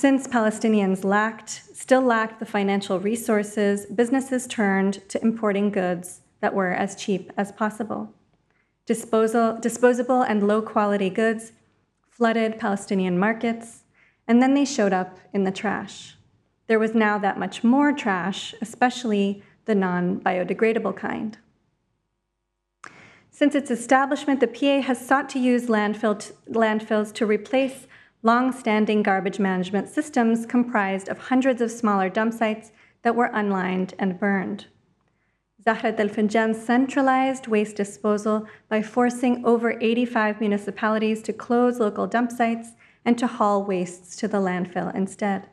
Since 0.00 0.28
Palestinians 0.28 1.04
lacked, 1.04 1.50
still 1.74 2.00
lacked 2.00 2.40
the 2.40 2.46
financial 2.46 2.98
resources, 2.98 3.84
businesses 3.84 4.46
turned 4.46 5.06
to 5.10 5.20
importing 5.20 5.70
goods 5.70 6.22
that 6.40 6.54
were 6.54 6.72
as 6.72 6.96
cheap 6.96 7.30
as 7.36 7.52
possible. 7.52 8.14
Disposal, 8.86 9.58
disposable 9.60 10.22
and 10.22 10.48
low 10.48 10.62
quality 10.62 11.10
goods 11.10 11.52
flooded 12.08 12.58
Palestinian 12.58 13.18
markets, 13.18 13.82
and 14.26 14.42
then 14.42 14.54
they 14.54 14.64
showed 14.64 14.94
up 14.94 15.18
in 15.34 15.44
the 15.44 15.52
trash. 15.52 16.16
There 16.66 16.78
was 16.78 16.94
now 16.94 17.18
that 17.18 17.38
much 17.38 17.62
more 17.62 17.92
trash, 17.92 18.54
especially 18.62 19.42
the 19.66 19.74
non 19.74 20.18
biodegradable 20.20 20.96
kind. 20.96 21.36
Since 23.30 23.54
its 23.54 23.70
establishment, 23.70 24.40
the 24.40 24.48
PA 24.48 24.80
has 24.80 25.06
sought 25.06 25.28
to 25.28 25.38
use 25.38 25.66
landfill 25.66 26.32
landfills 26.48 27.12
to 27.12 27.26
replace 27.26 27.86
long-standing 28.22 29.02
garbage 29.02 29.38
management 29.38 29.88
systems 29.88 30.44
comprised 30.44 31.08
of 31.08 31.18
hundreds 31.18 31.60
of 31.60 31.70
smaller 31.70 32.08
dump 32.08 32.34
sites 32.34 32.70
that 33.02 33.16
were 33.16 33.30
unlined 33.32 33.94
and 33.98 34.20
burned. 34.20 34.66
Zahra 35.62 35.94
al-Finjan 35.98 36.54
centralized 36.54 37.46
waste 37.46 37.76
disposal 37.76 38.46
by 38.68 38.82
forcing 38.82 39.44
over 39.44 39.78
85 39.80 40.40
municipalities 40.40 41.22
to 41.22 41.32
close 41.32 41.78
local 41.78 42.06
dump 42.06 42.30
sites 42.30 42.70
and 43.04 43.18
to 43.18 43.26
haul 43.26 43.64
wastes 43.64 44.16
to 44.16 44.28
the 44.28 44.38
landfill 44.38 44.94
instead. 44.94 45.48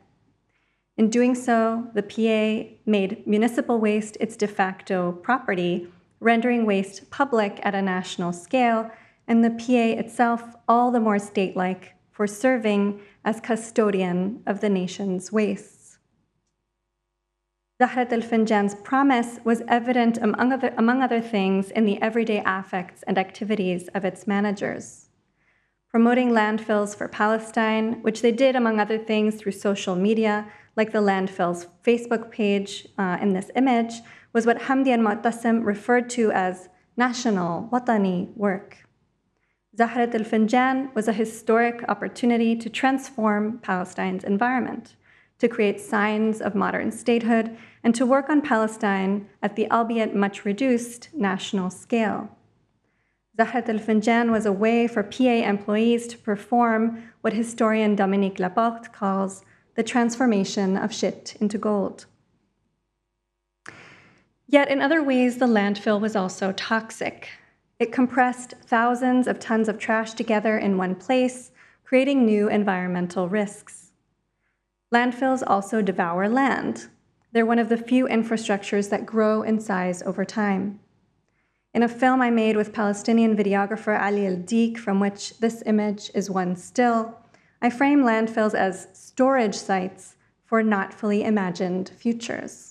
In 0.96 1.10
doing 1.10 1.34
so, 1.34 1.88
the 1.94 2.02
PA 2.02 2.74
made 2.84 3.26
municipal 3.26 3.78
waste 3.78 4.16
its 4.18 4.36
de 4.36 4.48
facto 4.48 5.12
property, 5.12 5.88
rendering 6.20 6.66
waste 6.66 7.10
public 7.10 7.60
at 7.62 7.74
a 7.74 7.82
national 7.82 8.32
scale, 8.32 8.90
and 9.26 9.44
the 9.44 9.50
PA 9.50 10.00
itself 10.00 10.42
all 10.66 10.90
the 10.90 11.00
more 11.00 11.18
state 11.18 11.56
like 11.56 11.94
for 12.18 12.26
serving 12.26 13.00
as 13.24 13.38
custodian 13.40 14.42
of 14.44 14.60
the 14.60 14.68
nation's 14.68 15.30
wastes. 15.30 15.98
Zahrat 17.80 18.12
al-Finjan's 18.12 18.74
promise 18.90 19.38
was 19.44 19.62
evident, 19.68 20.18
among 20.20 20.52
other, 20.52 20.74
among 20.76 21.00
other 21.00 21.20
things, 21.20 21.70
in 21.70 21.84
the 21.84 22.02
everyday 22.02 22.42
affects 22.44 23.04
and 23.04 23.16
activities 23.18 23.86
of 23.94 24.04
its 24.04 24.26
managers. 24.26 25.10
Promoting 25.92 26.30
landfills 26.30 26.96
for 26.96 27.06
Palestine, 27.06 28.02
which 28.02 28.20
they 28.20 28.32
did, 28.32 28.56
among 28.56 28.80
other 28.80 28.98
things, 28.98 29.36
through 29.36 29.52
social 29.52 29.94
media, 29.94 30.50
like 30.74 30.90
the 30.90 31.06
landfill's 31.10 31.68
Facebook 31.84 32.32
page 32.32 32.88
uh, 32.98 33.18
in 33.22 33.32
this 33.32 33.52
image, 33.54 33.94
was 34.32 34.44
what 34.44 34.62
Hamdi 34.62 34.92
and 34.92 35.04
Mu'tasim 35.06 35.64
referred 35.64 36.10
to 36.10 36.32
as 36.32 36.68
national, 36.96 37.68
watani 37.72 38.36
work. 38.36 38.87
Zahrat 39.78 40.12
al-Finjan 40.12 40.92
was 40.92 41.06
a 41.06 41.12
historic 41.12 41.84
opportunity 41.86 42.56
to 42.56 42.68
transform 42.68 43.58
Palestine's 43.58 44.24
environment, 44.24 44.96
to 45.38 45.46
create 45.46 45.80
signs 45.80 46.40
of 46.40 46.56
modern 46.56 46.90
statehood, 46.90 47.56
and 47.84 47.94
to 47.94 48.04
work 48.04 48.28
on 48.28 48.42
Palestine 48.42 49.28
at 49.40 49.54
the 49.54 49.70
albeit 49.70 50.16
much 50.16 50.44
reduced 50.44 51.10
national 51.14 51.70
scale. 51.70 52.28
Zahrat 53.38 53.68
al-Finjan 53.68 54.32
was 54.32 54.46
a 54.46 54.58
way 54.64 54.88
for 54.88 55.04
PA 55.04 55.46
employees 55.54 56.08
to 56.08 56.18
perform 56.18 57.00
what 57.20 57.32
historian 57.32 57.94
Dominique 57.94 58.40
Laporte 58.40 58.92
calls 58.92 59.44
the 59.76 59.84
transformation 59.84 60.76
of 60.76 60.92
shit 60.92 61.36
into 61.40 61.56
gold. 61.56 62.06
Yet 64.48 64.68
in 64.72 64.82
other 64.82 65.04
ways, 65.04 65.36
the 65.36 65.46
landfill 65.46 66.00
was 66.00 66.16
also 66.16 66.50
toxic. 66.50 67.28
It 67.78 67.92
compressed 67.92 68.54
thousands 68.62 69.28
of 69.28 69.38
tons 69.38 69.68
of 69.68 69.78
trash 69.78 70.14
together 70.14 70.58
in 70.58 70.76
one 70.76 70.96
place, 70.96 71.52
creating 71.84 72.26
new 72.26 72.48
environmental 72.48 73.28
risks. 73.28 73.92
Landfills 74.92 75.44
also 75.46 75.80
devour 75.80 76.28
land. 76.28 76.88
They're 77.32 77.46
one 77.46 77.60
of 77.60 77.68
the 77.68 77.76
few 77.76 78.06
infrastructures 78.06 78.90
that 78.90 79.06
grow 79.06 79.42
in 79.42 79.60
size 79.60 80.02
over 80.02 80.24
time. 80.24 80.80
In 81.72 81.84
a 81.84 81.88
film 81.88 82.20
I 82.20 82.30
made 82.30 82.56
with 82.56 82.72
Palestinian 82.72 83.36
videographer 83.36 84.00
Ali 84.00 84.26
El 84.26 84.36
Dik, 84.36 84.76
from 84.76 84.98
which 84.98 85.38
this 85.38 85.62
image 85.64 86.10
is 86.14 86.28
one 86.28 86.56
still, 86.56 87.16
I 87.62 87.70
frame 87.70 88.02
landfills 88.02 88.54
as 88.54 88.88
storage 88.92 89.54
sites 89.54 90.16
for 90.44 90.64
not 90.64 90.92
fully 90.92 91.22
imagined 91.22 91.90
futures. 91.90 92.67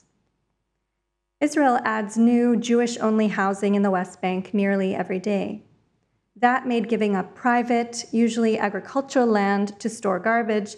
Israel 1.40 1.80
adds 1.84 2.18
new 2.18 2.58
Jewish 2.58 2.98
only 2.98 3.28
housing 3.28 3.76
in 3.76 3.84
the 3.84 3.92
West 3.92 4.22
Bank 4.22 4.54
nearly 4.54 4.96
every 4.96 5.20
day. 5.20 5.64
That 6.36 6.68
made 6.68 6.90
giving 6.90 7.16
up 7.16 7.36
private, 7.36 8.06
usually 8.12 8.58
agricultural 8.58 9.28
land 9.28 9.80
to 9.80 9.90
store 9.90 10.20
garbage 10.20 10.76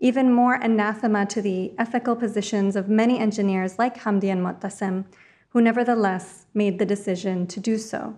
even 0.00 0.32
more 0.32 0.54
anathema 0.54 1.26
to 1.26 1.42
the 1.42 1.72
ethical 1.78 2.16
positions 2.16 2.74
of 2.74 2.88
many 2.88 3.18
engineers 3.18 3.78
like 3.78 3.98
Hamdi 3.98 4.32
and 4.32 4.42
Mu'tasim, 4.42 5.04
who 5.50 5.60
nevertheless 5.60 6.46
made 6.54 6.78
the 6.78 6.86
decision 6.86 7.46
to 7.48 7.60
do 7.60 7.76
so. 7.76 8.16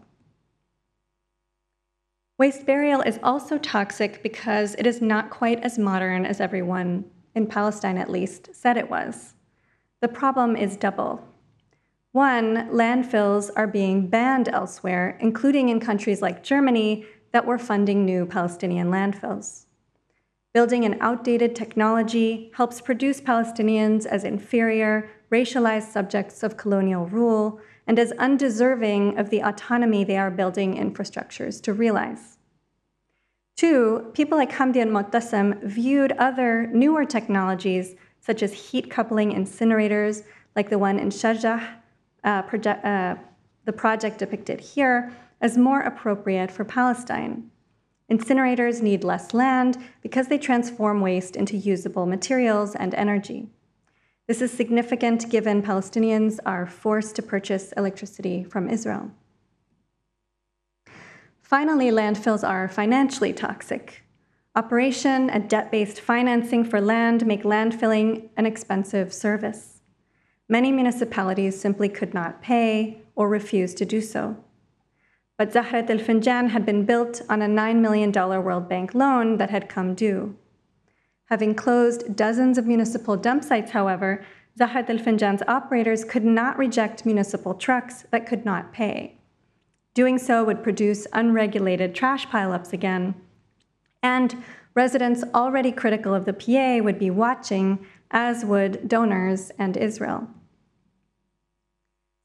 Waste 2.38 2.64
burial 2.66 3.02
is 3.02 3.18
also 3.22 3.58
toxic 3.58 4.22
because 4.22 4.74
it 4.76 4.86
is 4.86 5.02
not 5.02 5.30
quite 5.30 5.60
as 5.60 5.78
modern 5.78 6.24
as 6.24 6.40
everyone, 6.40 7.04
in 7.34 7.46
Palestine 7.46 7.98
at 7.98 8.10
least, 8.10 8.50
said 8.54 8.76
it 8.76 8.88
was. 8.88 9.34
The 10.00 10.08
problem 10.08 10.56
is 10.56 10.76
double. 10.76 11.31
One, 12.12 12.68
landfills 12.68 13.50
are 13.56 13.66
being 13.66 14.06
banned 14.06 14.50
elsewhere, 14.50 15.16
including 15.20 15.70
in 15.70 15.80
countries 15.80 16.20
like 16.20 16.42
Germany 16.42 17.06
that 17.32 17.46
were 17.46 17.58
funding 17.58 18.04
new 18.04 18.26
Palestinian 18.26 18.90
landfills. 18.90 19.64
Building 20.52 20.84
an 20.84 20.98
outdated 21.00 21.56
technology 21.56 22.52
helps 22.54 22.82
produce 22.82 23.22
Palestinians 23.22 24.04
as 24.04 24.24
inferior, 24.24 25.08
racialized 25.30 25.90
subjects 25.90 26.42
of 26.42 26.58
colonial 26.58 27.06
rule 27.06 27.58
and 27.86 27.98
as 27.98 28.12
undeserving 28.18 29.18
of 29.18 29.30
the 29.30 29.42
autonomy 29.42 30.04
they 30.04 30.18
are 30.18 30.30
building 30.30 30.74
infrastructures 30.74 31.62
to 31.62 31.72
realize. 31.72 32.36
Two, 33.56 34.10
people 34.12 34.36
like 34.36 34.52
Hamdi 34.52 34.82
and 34.82 34.92
Mu'tasim 34.92 35.62
viewed 35.62 36.12
other 36.12 36.66
newer 36.66 37.06
technologies, 37.06 37.94
such 38.20 38.42
as 38.42 38.52
heat 38.52 38.90
coupling 38.90 39.32
incinerators, 39.32 40.24
like 40.54 40.68
the 40.68 40.78
one 40.78 40.98
in 40.98 41.08
Sharjah 41.08 41.81
uh, 42.24 42.42
uh, 42.66 43.14
the 43.64 43.72
project 43.72 44.18
depicted 44.18 44.60
here 44.60 45.12
as 45.40 45.58
more 45.58 45.80
appropriate 45.80 46.50
for 46.50 46.64
Palestine. 46.64 47.50
Incinerators 48.10 48.82
need 48.82 49.04
less 49.04 49.32
land 49.32 49.78
because 50.02 50.28
they 50.28 50.38
transform 50.38 51.00
waste 51.00 51.36
into 51.36 51.56
usable 51.56 52.06
materials 52.06 52.74
and 52.74 52.94
energy. 52.94 53.48
This 54.28 54.42
is 54.42 54.52
significant 54.52 55.30
given 55.30 55.62
Palestinians 55.62 56.38
are 56.46 56.66
forced 56.66 57.16
to 57.16 57.22
purchase 57.22 57.72
electricity 57.72 58.44
from 58.44 58.68
Israel. 58.68 59.10
Finally, 61.40 61.90
landfills 61.90 62.46
are 62.46 62.68
financially 62.68 63.32
toxic. 63.32 64.04
Operation 64.54 65.30
and 65.30 65.48
debt 65.48 65.70
based 65.70 66.00
financing 66.00 66.64
for 66.64 66.80
land 66.80 67.26
make 67.26 67.42
landfilling 67.42 68.28
an 68.36 68.46
expensive 68.46 69.12
service. 69.12 69.71
Many 70.52 70.70
municipalities 70.70 71.58
simply 71.58 71.88
could 71.88 72.12
not 72.12 72.42
pay 72.42 73.00
or 73.14 73.26
refused 73.26 73.78
to 73.78 73.86
do 73.86 74.02
so. 74.02 74.36
But 75.38 75.54
Zahrat 75.54 75.88
al 75.88 75.96
Finjan 75.96 76.50
had 76.50 76.66
been 76.66 76.84
built 76.84 77.22
on 77.30 77.40
a 77.40 77.46
$9 77.46 77.80
million 77.80 78.12
World 78.12 78.68
Bank 78.68 78.94
loan 78.94 79.38
that 79.38 79.48
had 79.48 79.70
come 79.70 79.94
due. 79.94 80.36
Having 81.30 81.54
closed 81.54 82.14
dozens 82.14 82.58
of 82.58 82.66
municipal 82.66 83.16
dump 83.16 83.44
sites, 83.44 83.70
however, 83.70 84.22
Zahrat 84.60 84.90
al 84.90 84.98
Finjan's 84.98 85.42
operators 85.48 86.04
could 86.04 86.26
not 86.26 86.58
reject 86.58 87.06
municipal 87.06 87.54
trucks 87.54 88.04
that 88.10 88.26
could 88.26 88.44
not 88.44 88.74
pay. 88.74 89.16
Doing 89.94 90.18
so 90.18 90.44
would 90.44 90.62
produce 90.62 91.06
unregulated 91.14 91.94
trash 91.94 92.28
pileups 92.28 92.74
again. 92.74 93.14
And 94.02 94.44
residents 94.74 95.24
already 95.32 95.72
critical 95.72 96.14
of 96.14 96.26
the 96.26 96.34
PA 96.34 96.84
would 96.84 96.98
be 96.98 97.08
watching, 97.08 97.86
as 98.10 98.44
would 98.44 98.86
donors 98.86 99.50
and 99.58 99.78
Israel. 99.78 100.28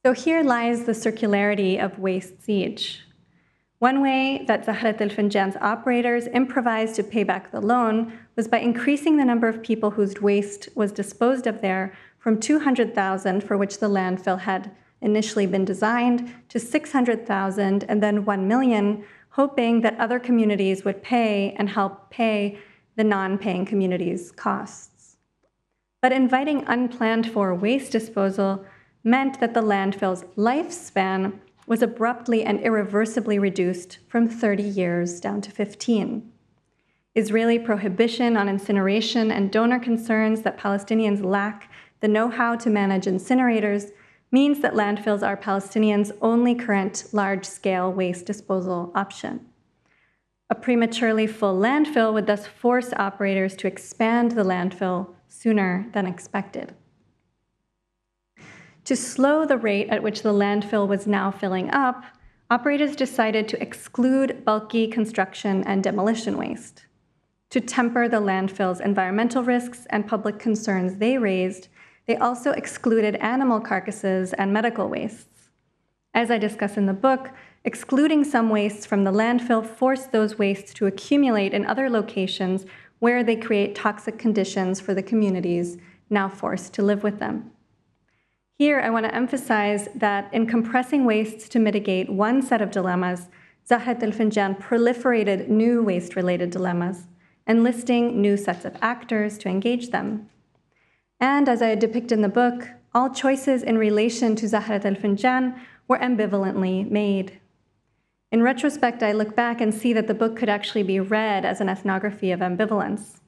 So 0.07 0.13
here 0.13 0.41
lies 0.41 0.85
the 0.85 0.93
circularity 0.93 1.83
of 1.83 1.99
waste 1.99 2.41
siege. 2.41 3.01
One 3.79 4.01
way 4.01 4.45
that 4.47 4.65
Zahrat 4.65 5.01
al 5.01 5.09
Finjan's 5.09 5.57
operators 5.59 6.27
improvised 6.27 6.95
to 6.95 7.03
pay 7.03 7.25
back 7.25 7.51
the 7.51 7.59
loan 7.59 8.17
was 8.37 8.47
by 8.47 8.59
increasing 8.59 9.17
the 9.17 9.25
number 9.25 9.49
of 9.49 9.61
people 9.61 9.91
whose 9.91 10.21
waste 10.21 10.69
was 10.75 10.93
disposed 10.93 11.45
of 11.45 11.59
there 11.59 11.93
from 12.19 12.39
200,000, 12.39 13.43
for 13.43 13.57
which 13.57 13.79
the 13.79 13.89
landfill 13.89 14.39
had 14.39 14.71
initially 15.01 15.45
been 15.45 15.65
designed, 15.65 16.33
to 16.47 16.57
600,000 16.57 17.83
and 17.89 18.01
then 18.01 18.23
1 18.23 18.47
million, 18.47 19.03
hoping 19.31 19.81
that 19.81 19.99
other 19.99 20.19
communities 20.19 20.85
would 20.85 21.03
pay 21.03 21.53
and 21.59 21.71
help 21.71 22.09
pay 22.09 22.57
the 22.95 23.03
non 23.03 23.37
paying 23.37 23.65
communities' 23.65 24.31
costs. 24.31 25.17
But 26.01 26.13
inviting 26.13 26.63
unplanned 26.65 27.29
for 27.29 27.53
waste 27.53 27.91
disposal 27.91 28.65
meant 29.07 29.39
that 29.39 29.53
the 29.53 29.61
landfill's 29.61 30.25
lifespan 30.35 31.39
was 31.65 31.81
abruptly 31.81 32.43
and 32.43 32.59
irreversibly 32.59 33.39
reduced 33.39 33.99
from 34.09 34.27
30 34.27 34.61
years 34.61 35.21
down 35.21 35.39
to 35.39 35.49
15. 35.49 36.29
Israeli 37.15 37.57
prohibition 37.57 38.35
on 38.35 38.49
incineration 38.49 39.31
and 39.31 39.49
donor 39.49 39.79
concerns 39.79 40.41
that 40.41 40.59
Palestinians 40.59 41.23
lack 41.23 41.71
the 42.01 42.07
know 42.07 42.29
how 42.29 42.55
to 42.57 42.69
manage 42.69 43.05
incinerators 43.05 43.91
means 44.29 44.59
that 44.59 44.73
landfills 44.73 45.25
are 45.25 45.37
Palestinians' 45.37 46.11
only 46.21 46.53
current 46.53 47.05
large 47.13 47.45
scale 47.45 47.91
waste 47.91 48.25
disposal 48.25 48.91
option. 48.93 49.39
A 50.49 50.55
prematurely 50.55 51.27
full 51.27 51.57
landfill 51.57 52.13
would 52.13 52.27
thus 52.27 52.45
force 52.45 52.91
operators 52.97 53.55
to 53.55 53.67
expand 53.67 54.31
the 54.31 54.43
landfill 54.43 55.15
sooner 55.29 55.87
than 55.93 56.05
expected. 56.05 56.75
To 58.87 58.95
slow 58.95 59.45
the 59.45 59.57
rate 59.57 59.89
at 59.89 60.01
which 60.01 60.21
the 60.21 60.31
landfill 60.31 60.87
was 60.87 61.05
now 61.05 61.29
filling 61.29 61.69
up, 61.71 62.05
operators 62.49 62.95
decided 62.95 63.45
to 63.49 63.61
exclude 63.61 64.45
bulky 64.45 64.87
construction 64.87 65.61
and 65.65 65.83
demolition 65.83 66.37
waste. 66.37 66.85
To 67.49 67.59
temper 67.59 68.07
the 68.07 68.21
landfill's 68.21 68.79
environmental 68.79 69.43
risks 69.43 69.87
and 69.89 70.07
public 70.07 70.39
concerns 70.39 70.99
they 70.99 71.17
raised, 71.17 71.67
they 72.05 72.15
also 72.15 72.51
excluded 72.51 73.15
animal 73.15 73.59
carcasses 73.59 74.31
and 74.31 74.53
medical 74.53 74.87
wastes. 74.87 75.49
As 76.13 76.31
I 76.31 76.37
discuss 76.37 76.77
in 76.77 76.85
the 76.85 76.93
book, 76.93 77.31
excluding 77.65 78.23
some 78.23 78.49
wastes 78.49 78.85
from 78.85 79.03
the 79.03 79.11
landfill 79.11 79.65
forced 79.65 80.13
those 80.13 80.39
wastes 80.39 80.73
to 80.75 80.85
accumulate 80.85 81.53
in 81.53 81.65
other 81.65 81.89
locations 81.89 82.65
where 82.99 83.21
they 83.21 83.35
create 83.35 83.75
toxic 83.75 84.17
conditions 84.17 84.79
for 84.79 84.93
the 84.93 85.03
communities 85.03 85.75
now 86.09 86.29
forced 86.29 86.73
to 86.75 86.81
live 86.81 87.03
with 87.03 87.19
them. 87.19 87.51
Here, 88.59 88.79
I 88.79 88.89
want 88.89 89.05
to 89.05 89.13
emphasize 89.13 89.87
that 89.93 90.33
in 90.33 90.47
compressing 90.47 91.05
wastes 91.05 91.47
to 91.49 91.59
mitigate 91.59 92.09
one 92.09 92.41
set 92.41 92.59
of 92.59 92.71
dilemmas, 92.71 93.27
Zahrat 93.69 94.01
al 94.01 94.09
Finjan 94.09 94.59
proliferated 94.59 95.47
new 95.47 95.83
waste 95.83 96.15
related 96.15 96.49
dilemmas, 96.49 97.05
enlisting 97.45 98.19
new 98.19 98.35
sets 98.35 98.65
of 98.65 98.75
actors 98.81 99.37
to 99.37 99.47
engage 99.47 99.91
them. 99.91 100.27
And 101.19 101.47
as 101.47 101.61
I 101.61 101.75
depict 101.75 102.11
in 102.11 102.23
the 102.23 102.29
book, 102.29 102.69
all 102.95 103.11
choices 103.11 103.61
in 103.61 103.77
relation 103.77 104.35
to 104.37 104.47
Zahrat 104.47 104.85
al 104.85 104.95
Finjan 104.95 105.55
were 105.87 105.99
ambivalently 105.99 106.89
made. 106.89 107.39
In 108.31 108.41
retrospect, 108.41 109.03
I 109.03 109.11
look 109.11 109.35
back 109.35 109.61
and 109.61 109.71
see 109.71 109.93
that 109.93 110.07
the 110.07 110.15
book 110.15 110.35
could 110.35 110.49
actually 110.49 110.83
be 110.83 110.99
read 110.99 111.45
as 111.45 111.61
an 111.61 111.69
ethnography 111.69 112.31
of 112.31 112.39
ambivalence. 112.39 113.19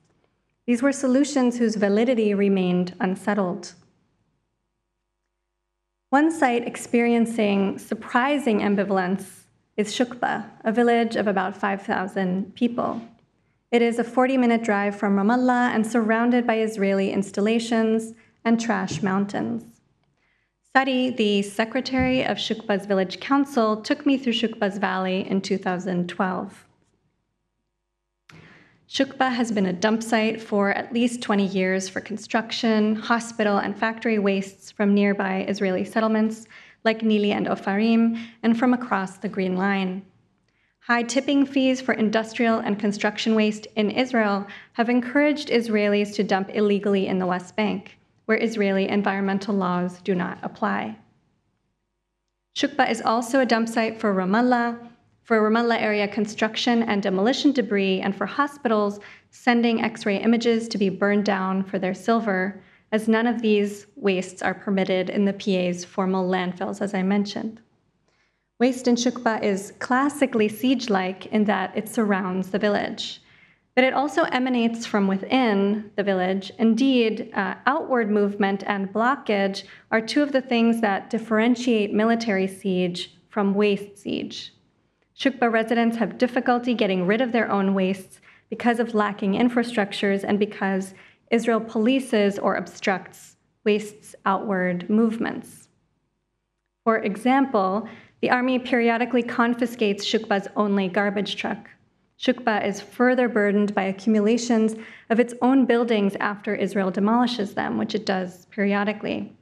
These 0.66 0.82
were 0.82 0.92
solutions 0.92 1.60
whose 1.60 1.76
validity 1.76 2.34
remained 2.34 2.96
unsettled. 3.00 3.76
One 6.12 6.32
site 6.32 6.66
experiencing 6.66 7.78
surprising 7.78 8.62
ambivalence 8.62 9.44
is 9.78 9.94
Shukba, 9.94 10.44
a 10.64 10.72
village 10.72 11.16
of 11.16 11.28
about 11.28 11.56
5,000 11.56 12.56
people. 12.56 13.00
It 13.72 13.84
is 13.84 14.00
a 14.00 14.04
40 14.04 14.36
minute 14.38 14.64
drive 14.64 14.96
from 14.96 15.18
Ramallah 15.18 15.70
and 15.70 15.86
surrounded 15.86 16.48
by 16.48 16.62
Israeli 16.62 17.12
installations 17.12 18.16
and 18.44 18.60
trash 18.60 19.04
mountains. 19.04 19.82
Sadi, 20.76 21.12
the 21.12 21.44
secretary 21.44 22.26
of 22.26 22.38
Shukba's 22.38 22.88
village 22.88 23.20
council, 23.20 23.80
took 23.80 24.08
me 24.08 24.18
through 24.18 24.34
Shukba's 24.34 24.80
valley 24.80 25.30
in 25.30 25.42
2012. 25.42 26.66
Shukba 28.90 29.32
has 29.32 29.52
been 29.52 29.68
a 29.68 29.74
dump 29.74 30.02
site 30.02 30.42
for 30.42 30.72
at 30.72 30.92
least 30.92 31.22
20 31.22 31.46
years 31.46 31.88
for 31.88 32.02
construction, 32.02 32.96
hospital, 32.96 33.60
and 33.60 33.78
factory 33.78 34.18
wastes 34.18 34.72
from 34.72 34.96
nearby 34.96 35.46
Israeli 35.48 35.86
settlements 35.86 36.48
like 36.84 37.02
Nili 37.02 37.30
and 37.30 37.46
Ofarim, 37.46 38.20
and 38.42 38.58
from 38.58 38.74
across 38.74 39.18
the 39.18 39.30
Green 39.30 39.56
Line. 39.56 40.04
High 40.80 41.04
tipping 41.04 41.46
fees 41.46 41.82
for 41.82 41.94
industrial 41.94 42.58
and 42.58 42.80
construction 42.80 43.36
waste 43.36 43.68
in 43.76 43.92
Israel 43.92 44.48
have 44.74 44.90
encouraged 44.90 45.50
Israelis 45.50 46.16
to 46.16 46.24
dump 46.24 46.50
illegally 46.56 47.06
in 47.06 47.20
the 47.20 47.28
West 47.28 47.56
Bank, 47.56 48.00
where 48.26 48.42
Israeli 48.42 48.88
environmental 48.88 49.54
laws 49.54 50.02
do 50.02 50.16
not 50.16 50.40
apply. 50.42 50.98
Shukba 52.58 52.90
is 52.90 53.04
also 53.04 53.40
a 53.40 53.46
dump 53.46 53.70
site 53.70 54.00
for 54.00 54.16
Ramallah, 54.16 54.80
for 55.24 55.42
Ramallah 55.42 55.82
area 55.82 56.08
construction 56.08 56.84
and 56.84 57.04
demolition 57.04 57.52
debris, 57.52 58.02
and 58.02 58.16
for 58.16 58.26
hospitals 58.26 59.00
sending 59.30 59.82
X 59.82 60.06
ray 60.06 60.18
images 60.18 60.68
to 60.70 60.78
be 60.78 60.90
burned 60.90 61.26
down 61.26 61.64
for 61.64 61.80
their 61.80 61.94
silver, 61.94 62.62
as 62.92 63.08
none 63.08 63.28
of 63.28 63.42
these 63.42 63.88
wastes 63.96 64.42
are 64.42 64.54
permitted 64.54 65.10
in 65.10 65.26
the 65.26 65.34
PA's 65.34 65.86
formal 65.86 66.28
landfills, 66.28 66.82
as 66.82 66.94
I 66.94 67.04
mentioned. 67.04 67.62
Waste 68.60 68.88
in 68.88 68.96
Shukba 68.96 69.42
is 69.42 69.74
classically 69.80 70.50
siege 70.50 70.90
like 70.90 71.28
in 71.28 71.46
that 71.46 71.72
it 71.78 71.88
surrounds 71.88 72.50
the 72.50 72.60
village. 72.60 73.22
But 73.76 73.86
it 73.86 73.94
also 73.94 74.24
emanates 74.24 74.86
from 74.86 75.08
within 75.08 75.92
the 75.96 76.04
village. 76.04 76.52
Indeed, 76.60 77.32
uh, 77.34 77.56
outward 77.66 78.12
movement 78.12 78.64
and 78.68 78.92
blockage 78.92 79.64
are 79.92 80.02
two 80.02 80.22
of 80.22 80.34
the 80.34 80.42
things 80.42 80.82
that 80.82 81.10
differentiate 81.10 81.94
military 81.94 82.48
siege 82.48 83.16
from 83.30 83.54
waste 83.54 83.98
siege. 83.98 84.54
Shukba 85.20 85.52
residents 85.52 85.98
have 85.98 86.18
difficulty 86.18 86.74
getting 86.74 87.06
rid 87.06 87.20
of 87.20 87.34
their 87.34 87.52
own 87.52 87.74
wastes 87.74 88.22
because 88.50 88.80
of 88.80 88.94
lacking 88.94 89.34
infrastructures 89.34 90.24
and 90.24 90.40
because 90.40 90.94
Israel 91.30 91.60
polices 91.60 92.42
or 92.42 92.56
obstructs 92.56 93.36
wastes 93.66 94.16
outward 94.26 94.90
movements. 94.90 95.68
For 96.86 97.00
example, 97.00 97.88
the 98.22 98.30
army 98.30 98.60
periodically 98.60 99.22
confiscates 99.22 100.06
Shukba's 100.06 100.48
only 100.56 100.88
garbage 100.88 101.36
truck. 101.36 101.70
Shukba 102.18 102.66
is 102.66 102.82
further 102.82 103.28
burdened 103.28 103.76
by 103.76 103.84
accumulations 103.84 104.76
of 105.10 105.20
its 105.20 105.34
own 105.42 105.66
buildings 105.66 106.16
after 106.20 106.56
Israel 106.56 106.92
demolishes 106.92 107.54
them, 107.54 107.78
which 107.78 107.94
it 107.94 108.06
does 108.06 108.46
periodically. 108.48 109.34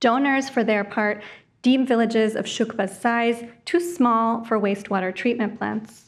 Donors, 0.00 0.48
for 0.48 0.64
their 0.64 0.84
part, 0.84 1.22
deem 1.62 1.86
villages 1.86 2.36
of 2.36 2.46
Shukba's 2.46 2.96
size 2.98 3.44
too 3.64 3.80
small 3.80 4.44
for 4.44 4.58
wastewater 4.58 5.14
treatment 5.14 5.58
plants. 5.58 6.06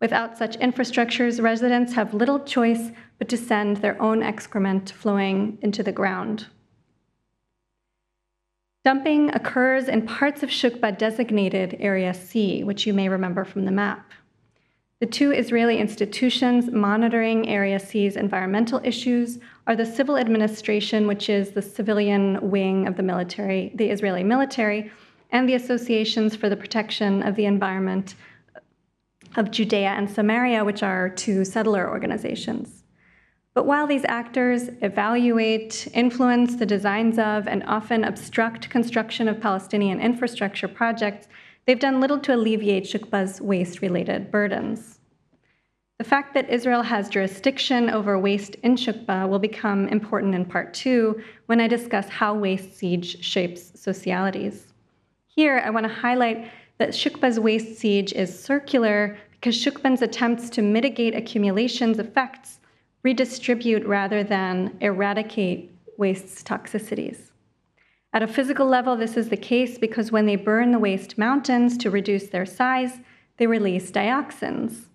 Without 0.00 0.36
such 0.36 0.58
infrastructures, 0.58 1.42
residents 1.42 1.94
have 1.94 2.14
little 2.14 2.40
choice 2.40 2.90
but 3.18 3.28
to 3.28 3.36
send 3.36 3.78
their 3.78 4.00
own 4.00 4.22
excrement 4.22 4.90
flowing 4.90 5.58
into 5.62 5.82
the 5.82 5.92
ground. 5.92 6.46
Dumping 8.84 9.34
occurs 9.34 9.88
in 9.88 10.06
parts 10.06 10.42
of 10.42 10.50
Shukba 10.50 10.96
designated 10.96 11.76
Area 11.80 12.14
C, 12.14 12.62
which 12.62 12.86
you 12.86 12.94
may 12.94 13.08
remember 13.08 13.44
from 13.44 13.64
the 13.64 13.72
map. 13.72 14.12
The 14.98 15.06
two 15.06 15.30
Israeli 15.30 15.76
institutions 15.76 16.70
monitoring 16.70 17.50
Area 17.50 17.78
C's 17.78 18.16
environmental 18.16 18.80
issues 18.82 19.38
are 19.66 19.76
the 19.76 19.84
civil 19.84 20.16
administration, 20.16 21.06
which 21.06 21.28
is 21.28 21.50
the 21.50 21.60
civilian 21.60 22.50
wing 22.50 22.88
of 22.88 22.96
the 22.96 23.02
military, 23.02 23.72
the 23.74 23.90
Israeli 23.90 24.24
military, 24.24 24.90
and 25.30 25.46
the 25.46 25.52
associations 25.52 26.34
for 26.34 26.48
the 26.48 26.56
protection 26.56 27.22
of 27.22 27.36
the 27.36 27.44
environment 27.44 28.14
of 29.36 29.50
Judea 29.50 29.90
and 29.90 30.08
Samaria, 30.08 30.64
which 30.64 30.82
are 30.82 31.10
two 31.10 31.44
settler 31.44 31.90
organizations. 31.90 32.84
But 33.52 33.66
while 33.66 33.86
these 33.86 34.04
actors 34.06 34.70
evaluate, 34.80 35.88
influence 35.92 36.56
the 36.56 36.64
designs 36.64 37.18
of, 37.18 37.46
and 37.46 37.62
often 37.64 38.02
obstruct 38.02 38.70
construction 38.70 39.28
of 39.28 39.42
Palestinian 39.42 40.00
infrastructure 40.00 40.68
projects, 40.68 41.28
they've 41.66 41.78
done 41.78 42.00
little 42.00 42.18
to 42.20 42.34
alleviate 42.34 42.84
Shukba's 42.84 43.40
waste 43.40 43.82
related 43.82 44.30
burdens. 44.30 45.00
The 45.98 46.04
fact 46.04 46.34
that 46.34 46.50
Israel 46.50 46.82
has 46.82 47.08
jurisdiction 47.08 47.88
over 47.88 48.18
waste 48.18 48.54
in 48.56 48.76
Shukba 48.76 49.28
will 49.28 49.38
become 49.38 49.88
important 49.88 50.34
in 50.34 50.44
part 50.44 50.74
two 50.74 51.22
when 51.46 51.60
I 51.60 51.68
discuss 51.68 52.08
how 52.08 52.34
waste 52.34 52.76
siege 52.76 53.24
shapes 53.24 53.72
socialities. 53.74 54.74
Here, 55.26 55.62
I 55.64 55.70
want 55.70 55.86
to 55.86 55.92
highlight 55.92 56.50
that 56.78 56.90
Shukba's 56.90 57.40
waste 57.40 57.78
siege 57.78 58.12
is 58.12 58.38
circular 58.38 59.16
because 59.32 59.56
Shukban's 59.56 60.02
attempts 60.02 60.50
to 60.50 60.62
mitigate 60.62 61.14
accumulation's 61.14 61.98
effects 61.98 62.60
redistribute 63.02 63.86
rather 63.86 64.22
than 64.22 64.76
eradicate 64.80 65.70
waste's 65.96 66.42
toxicities. 66.42 67.25
At 68.16 68.22
a 68.22 68.26
physical 68.26 68.66
level, 68.66 68.96
this 68.96 69.18
is 69.18 69.28
the 69.28 69.36
case 69.36 69.76
because 69.76 70.10
when 70.10 70.24
they 70.24 70.36
burn 70.36 70.72
the 70.72 70.78
waste 70.78 71.18
mountains 71.18 71.76
to 71.76 71.90
reduce 71.90 72.28
their 72.28 72.46
size, 72.46 73.00
they 73.36 73.46
release 73.46 73.90
dioxins. 73.90 74.86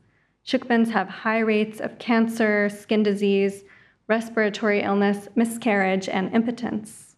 Shukbans 0.43 0.89
have 0.89 1.07
high 1.07 1.37
rates 1.37 1.79
of 1.79 1.99
cancer, 1.99 2.67
skin 2.67 3.03
disease, 3.03 3.63
respiratory 4.07 4.81
illness, 4.81 5.27
miscarriage, 5.35 6.09
and 6.09 6.33
impotence. 6.33 7.15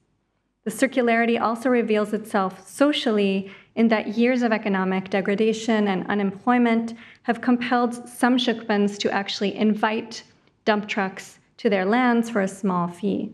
The 0.66 0.72
circularity 0.72 1.40
also 1.40 1.70
reveals 1.70 2.12
itself 2.12 2.68
socially 2.68 3.50
in 3.76 3.88
that 3.88 4.18
years 4.18 4.44
of 4.44 4.52
economic 4.52 5.10
degradation 5.10 5.88
and 5.88 6.06
unemployment 6.08 6.96
have 7.22 7.40
compelled 7.40 8.10
some 8.10 8.38
Shukbans 8.38 8.98
to 8.98 9.10
actually 9.10 9.56
invite 9.56 10.24
dump 10.66 10.90
trucks 10.90 11.40
to 11.60 11.70
their 11.70 11.86
lands 11.86 12.30
for 12.30 12.42
a 12.42 12.48
small 12.50 12.90
fee. 12.90 13.32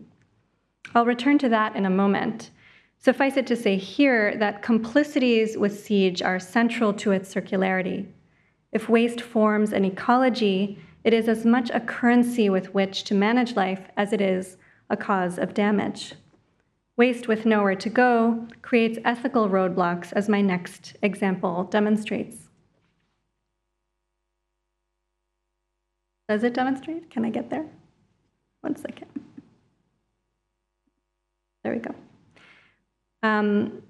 I'll 0.94 1.04
return 1.04 1.36
to 1.38 1.48
that 1.48 1.74
in 1.74 1.84
a 1.84 1.90
moment. 1.90 2.52
Suffice 3.02 3.38
it 3.38 3.46
to 3.46 3.56
say 3.56 3.78
here 3.78 4.36
that 4.36 4.60
complicities 4.60 5.56
with 5.56 5.80
siege 5.80 6.20
are 6.20 6.38
central 6.38 6.92
to 6.92 7.12
its 7.12 7.34
circularity. 7.34 8.06
If 8.72 8.90
waste 8.90 9.22
forms 9.22 9.72
an 9.72 9.86
ecology, 9.86 10.78
it 11.02 11.14
is 11.14 11.26
as 11.26 11.46
much 11.46 11.70
a 11.70 11.80
currency 11.80 12.50
with 12.50 12.74
which 12.74 13.04
to 13.04 13.14
manage 13.14 13.56
life 13.56 13.88
as 13.96 14.12
it 14.12 14.20
is 14.20 14.58
a 14.90 14.98
cause 14.98 15.38
of 15.38 15.54
damage. 15.54 16.12
Waste 16.98 17.26
with 17.26 17.46
nowhere 17.46 17.74
to 17.76 17.88
go 17.88 18.46
creates 18.60 18.98
ethical 19.02 19.48
roadblocks, 19.48 20.12
as 20.12 20.28
my 20.28 20.42
next 20.42 20.94
example 21.00 21.64
demonstrates. 21.64 22.50
Does 26.28 26.44
it 26.44 26.52
demonstrate? 26.52 27.08
Can 27.08 27.24
I 27.24 27.30
get 27.30 27.48
there? 27.48 27.64
One 28.60 28.76
second. 28.76 29.08
There 31.64 31.72
we 31.72 31.78
go. 31.78 31.94
Um, 33.22 33.82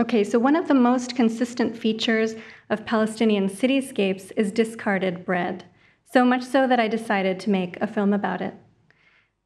okay, 0.00 0.24
so 0.24 0.38
one 0.38 0.56
of 0.56 0.68
the 0.68 0.74
most 0.74 1.14
consistent 1.14 1.76
features 1.76 2.34
of 2.70 2.86
Palestinian 2.86 3.48
cityscapes 3.48 4.32
is 4.36 4.52
discarded 4.52 5.24
bread, 5.24 5.64
so 6.10 6.24
much 6.24 6.42
so 6.42 6.66
that 6.66 6.80
I 6.80 6.88
decided 6.88 7.38
to 7.40 7.50
make 7.50 7.80
a 7.80 7.86
film 7.86 8.12
about 8.12 8.40
it. 8.40 8.54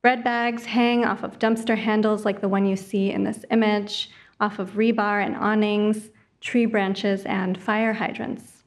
Bread 0.03 0.25
bags 0.25 0.67
hang 0.67 1.05
off 1.05 1.23
of 1.23 1.39
dumpster 1.39 1.77
handles 1.79 2.25
like 2.25 2.41
the 2.41 2.49
one 2.49 2.67
you 2.67 2.77
see 2.77 3.11
in 3.11 3.25
this 3.25 3.45
image, 3.51 4.11
off 4.41 4.59
of 4.59 4.73
rebar 4.73 5.25
and 5.25 5.37
awnings, 5.37 6.11
tree 6.41 6.67
branches, 6.67 7.25
and 7.25 7.57
fire 7.57 7.93
hydrants. 7.93 8.65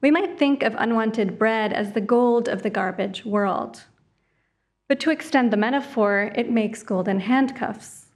We 0.00 0.10
might 0.10 0.38
think 0.38 0.62
of 0.62 0.74
unwanted 0.78 1.38
bread 1.38 1.72
as 1.72 1.92
the 1.92 2.00
gold 2.00 2.48
of 2.48 2.62
the 2.62 2.70
garbage 2.70 3.24
world. 3.24 3.84
But 4.90 4.98
to 5.00 5.10
extend 5.10 5.52
the 5.52 5.56
metaphor, 5.56 6.32
it 6.34 6.50
makes 6.50 6.82
golden 6.82 7.20
handcuffs. 7.20 8.06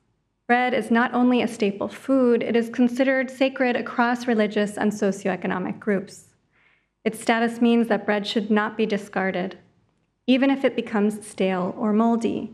Bread 0.48 0.74
is 0.74 0.90
not 0.90 1.14
only 1.14 1.40
a 1.40 1.46
staple 1.46 1.86
food, 1.86 2.42
it 2.42 2.56
is 2.56 2.68
considered 2.68 3.30
sacred 3.30 3.76
across 3.76 4.26
religious 4.26 4.76
and 4.76 4.90
socioeconomic 4.90 5.78
groups. 5.78 6.30
Its 7.04 7.20
status 7.20 7.60
means 7.60 7.86
that 7.86 8.04
bread 8.04 8.26
should 8.26 8.50
not 8.50 8.76
be 8.76 8.86
discarded, 8.86 9.56
even 10.26 10.50
if 10.50 10.64
it 10.64 10.74
becomes 10.74 11.24
stale 11.24 11.76
or 11.78 11.92
moldy. 11.92 12.52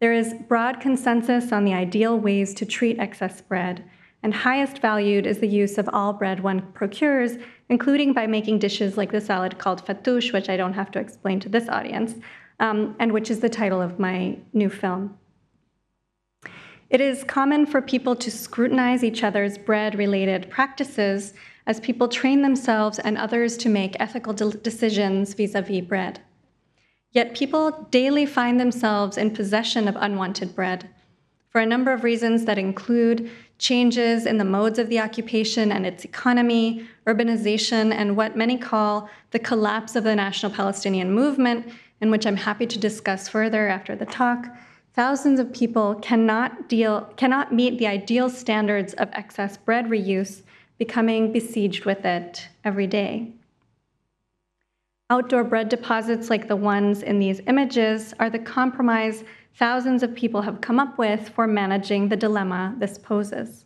There 0.00 0.12
is 0.12 0.32
broad 0.46 0.80
consensus 0.80 1.50
on 1.50 1.64
the 1.64 1.74
ideal 1.74 2.16
ways 2.16 2.54
to 2.54 2.64
treat 2.64 3.00
excess 3.00 3.40
bread, 3.40 3.82
and 4.22 4.32
highest 4.32 4.78
valued 4.78 5.26
is 5.26 5.40
the 5.40 5.48
use 5.48 5.76
of 5.76 5.90
all 5.92 6.12
bread 6.12 6.38
one 6.38 6.70
procures, 6.72 7.32
including 7.68 8.12
by 8.12 8.28
making 8.28 8.60
dishes 8.60 8.96
like 8.96 9.10
the 9.10 9.20
salad 9.20 9.58
called 9.58 9.84
fattoush, 9.84 10.32
which 10.32 10.48
I 10.48 10.56
don't 10.56 10.74
have 10.74 10.92
to 10.92 11.00
explain 11.00 11.40
to 11.40 11.48
this 11.48 11.68
audience, 11.68 12.14
um, 12.60 12.94
and 12.98 13.12
which 13.12 13.30
is 13.30 13.40
the 13.40 13.48
title 13.48 13.82
of 13.82 13.98
my 13.98 14.38
new 14.52 14.70
film. 14.70 15.18
It 16.90 17.00
is 17.00 17.24
common 17.24 17.66
for 17.66 17.80
people 17.80 18.16
to 18.16 18.30
scrutinize 18.30 19.02
each 19.02 19.22
other's 19.22 19.56
bread 19.56 19.96
related 19.96 20.50
practices 20.50 21.34
as 21.66 21.80
people 21.80 22.08
train 22.08 22.42
themselves 22.42 22.98
and 22.98 23.16
others 23.16 23.56
to 23.58 23.68
make 23.68 23.96
ethical 24.00 24.32
de- 24.32 24.50
decisions 24.50 25.34
vis 25.34 25.54
a 25.54 25.62
vis 25.62 25.82
bread. 25.82 26.20
Yet 27.12 27.34
people 27.34 27.88
daily 27.90 28.26
find 28.26 28.58
themselves 28.58 29.16
in 29.16 29.30
possession 29.30 29.88
of 29.88 29.96
unwanted 29.98 30.54
bread 30.54 30.88
for 31.48 31.60
a 31.60 31.66
number 31.66 31.92
of 31.92 32.04
reasons 32.04 32.44
that 32.44 32.58
include 32.58 33.30
changes 33.58 34.26
in 34.26 34.38
the 34.38 34.44
modes 34.44 34.78
of 34.78 34.88
the 34.88 35.00
occupation 35.00 35.70
and 35.70 35.84
its 35.84 36.04
economy, 36.04 36.88
urbanization, 37.06 37.92
and 37.92 38.16
what 38.16 38.36
many 38.36 38.56
call 38.56 39.08
the 39.32 39.38
collapse 39.38 39.96
of 39.96 40.04
the 40.04 40.14
National 40.14 40.50
Palestinian 40.50 41.12
Movement 41.12 41.66
in 42.00 42.10
which 42.10 42.26
I'm 42.26 42.36
happy 42.36 42.66
to 42.66 42.78
discuss 42.78 43.28
further 43.28 43.68
after 43.68 43.94
the 43.94 44.06
talk, 44.06 44.46
thousands 44.94 45.38
of 45.38 45.52
people 45.52 45.94
cannot, 45.96 46.68
deal, 46.68 47.02
cannot 47.16 47.52
meet 47.52 47.78
the 47.78 47.86
ideal 47.86 48.30
standards 48.30 48.94
of 48.94 49.10
excess 49.12 49.56
bread 49.56 49.86
reuse, 49.86 50.42
becoming 50.78 51.32
besieged 51.32 51.84
with 51.84 52.04
it 52.04 52.48
every 52.64 52.86
day. 52.86 53.32
Outdoor 55.10 55.44
bread 55.44 55.68
deposits 55.68 56.30
like 56.30 56.46
the 56.46 56.56
ones 56.56 57.02
in 57.02 57.18
these 57.18 57.40
images 57.48 58.14
are 58.20 58.30
the 58.30 58.38
compromise 58.38 59.24
thousands 59.56 60.02
of 60.02 60.14
people 60.14 60.42
have 60.42 60.60
come 60.60 60.78
up 60.78 60.96
with 60.98 61.28
for 61.30 61.46
managing 61.46 62.08
the 62.08 62.16
dilemma 62.16 62.76
this 62.78 62.96
poses. 62.96 63.64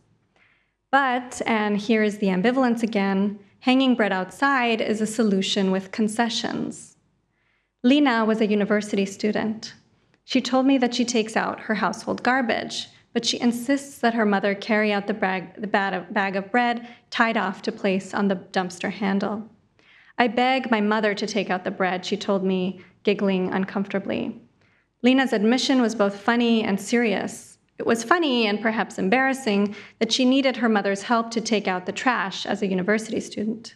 But, 0.91 1.41
and 1.45 1.77
here 1.77 2.03
is 2.03 2.17
the 2.17 2.27
ambivalence 2.27 2.81
again, 2.81 3.39
hanging 3.59 3.95
bread 3.95 4.11
outside 4.11 4.81
is 4.81 5.01
a 5.01 5.07
solution 5.07 5.71
with 5.71 5.91
concessions. 5.91 6.94
Lena 7.85 8.25
was 8.25 8.41
a 8.41 8.47
university 8.47 9.05
student. 9.05 9.75
She 10.23 10.41
told 10.41 10.65
me 10.65 10.79
that 10.79 10.95
she 10.95 11.05
takes 11.05 11.37
out 11.37 11.59
her 11.59 11.75
household 11.75 12.23
garbage, 12.23 12.87
but 13.13 13.23
she 13.23 13.39
insists 13.39 13.99
that 13.99 14.15
her 14.15 14.25
mother 14.25 14.55
carry 14.55 14.91
out 14.91 15.05
the 15.05 15.13
bag, 15.13 15.61
the 15.61 15.67
bag 15.67 16.35
of 16.35 16.51
bread 16.51 16.87
tied 17.11 17.37
off 17.37 17.61
to 17.61 17.71
place 17.71 18.11
on 18.11 18.27
the 18.27 18.37
dumpster 18.37 18.91
handle. 18.91 19.47
I 20.17 20.29
beg 20.29 20.71
my 20.71 20.81
mother 20.81 21.13
to 21.13 21.27
take 21.27 21.51
out 21.51 21.63
the 21.63 21.69
bread, 21.69 22.03
she 22.03 22.17
told 22.17 22.43
me, 22.43 22.81
giggling 23.03 23.53
uncomfortably. 23.53 24.41
Lena's 25.03 25.31
admission 25.31 25.79
was 25.79 25.93
both 25.93 26.19
funny 26.19 26.63
and 26.63 26.81
serious. 26.81 27.59
It 27.77 27.85
was 27.85 28.03
funny 28.03 28.47
and 28.47 28.59
perhaps 28.59 28.97
embarrassing 28.97 29.75
that 29.99 30.11
she 30.11 30.25
needed 30.25 30.57
her 30.57 30.69
mother's 30.69 31.03
help 31.03 31.29
to 31.29 31.39
take 31.39 31.67
out 31.67 31.85
the 31.85 31.91
trash 31.91 32.47
as 32.47 32.63
a 32.63 32.67
university 32.67 33.19
student. 33.19 33.75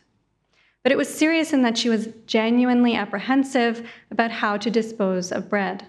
But 0.84 0.92
it 0.92 0.98
was 0.98 1.14
serious 1.14 1.52
in 1.54 1.62
that 1.64 1.78
she 1.78 1.90
was 1.90 2.10
genuinely 2.26 2.96
apprehensive 2.96 3.88
about 4.12 4.32
how 4.32 4.58
to 4.58 4.70
dispose 4.70 5.32
of 5.32 5.50
bread. 5.50 5.86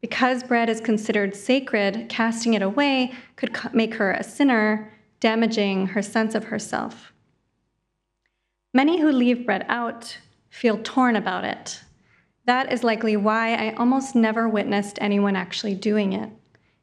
Because 0.00 0.42
bread 0.42 0.68
is 0.68 0.80
considered 0.80 1.34
sacred, 1.34 2.08
casting 2.08 2.54
it 2.54 2.62
away 2.62 3.12
could 3.36 3.56
make 3.72 3.94
her 3.94 4.12
a 4.12 4.22
sinner, 4.22 4.92
damaging 5.20 5.88
her 5.88 6.02
sense 6.02 6.34
of 6.34 6.44
herself. 6.44 7.12
Many 8.72 9.00
who 9.00 9.10
leave 9.10 9.46
bread 9.46 9.66
out 9.68 10.18
feel 10.50 10.78
torn 10.82 11.16
about 11.16 11.44
it. 11.44 11.80
That 12.44 12.72
is 12.72 12.84
likely 12.84 13.16
why 13.16 13.54
I 13.54 13.74
almost 13.74 14.14
never 14.14 14.48
witnessed 14.48 14.98
anyone 15.00 15.36
actually 15.36 15.74
doing 15.74 16.12
it. 16.12 16.30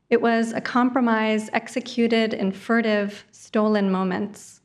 It 0.09 0.21
was 0.21 0.51
a 0.51 0.61
compromise 0.61 1.49
executed 1.53 2.33
in 2.33 2.51
furtive, 2.51 3.25
stolen 3.31 3.91
moments. 3.91 4.61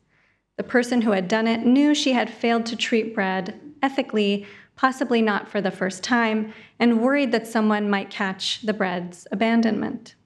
The 0.61 0.65
person 0.65 1.01
who 1.01 1.13
had 1.13 1.27
done 1.27 1.47
it 1.47 1.65
knew 1.65 1.95
she 1.95 2.13
had 2.13 2.29
failed 2.29 2.67
to 2.67 2.77
treat 2.77 3.15
bread 3.15 3.59
ethically, 3.83 4.47
possibly 4.77 5.23
not 5.23 5.49
for 5.49 5.63
the 5.63 5.71
first 5.71 6.05
time, 6.05 6.53
and 6.79 7.01
worried 7.01 7.33
that 7.33 7.47
someone 7.47 7.89
might 7.89 8.11
catch 8.11 8.61
the 8.61 8.75
bread's 8.75 9.27
abandonment. 9.33 10.17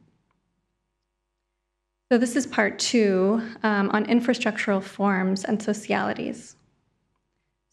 So, 2.11 2.19
this 2.19 2.35
is 2.35 2.49
part 2.49 2.81
two 2.81 3.43
um, 3.63 3.91
on 3.91 4.07
infrastructural 4.07 4.83
forms 4.83 5.45
and 5.45 5.63
socialities. 5.63 6.57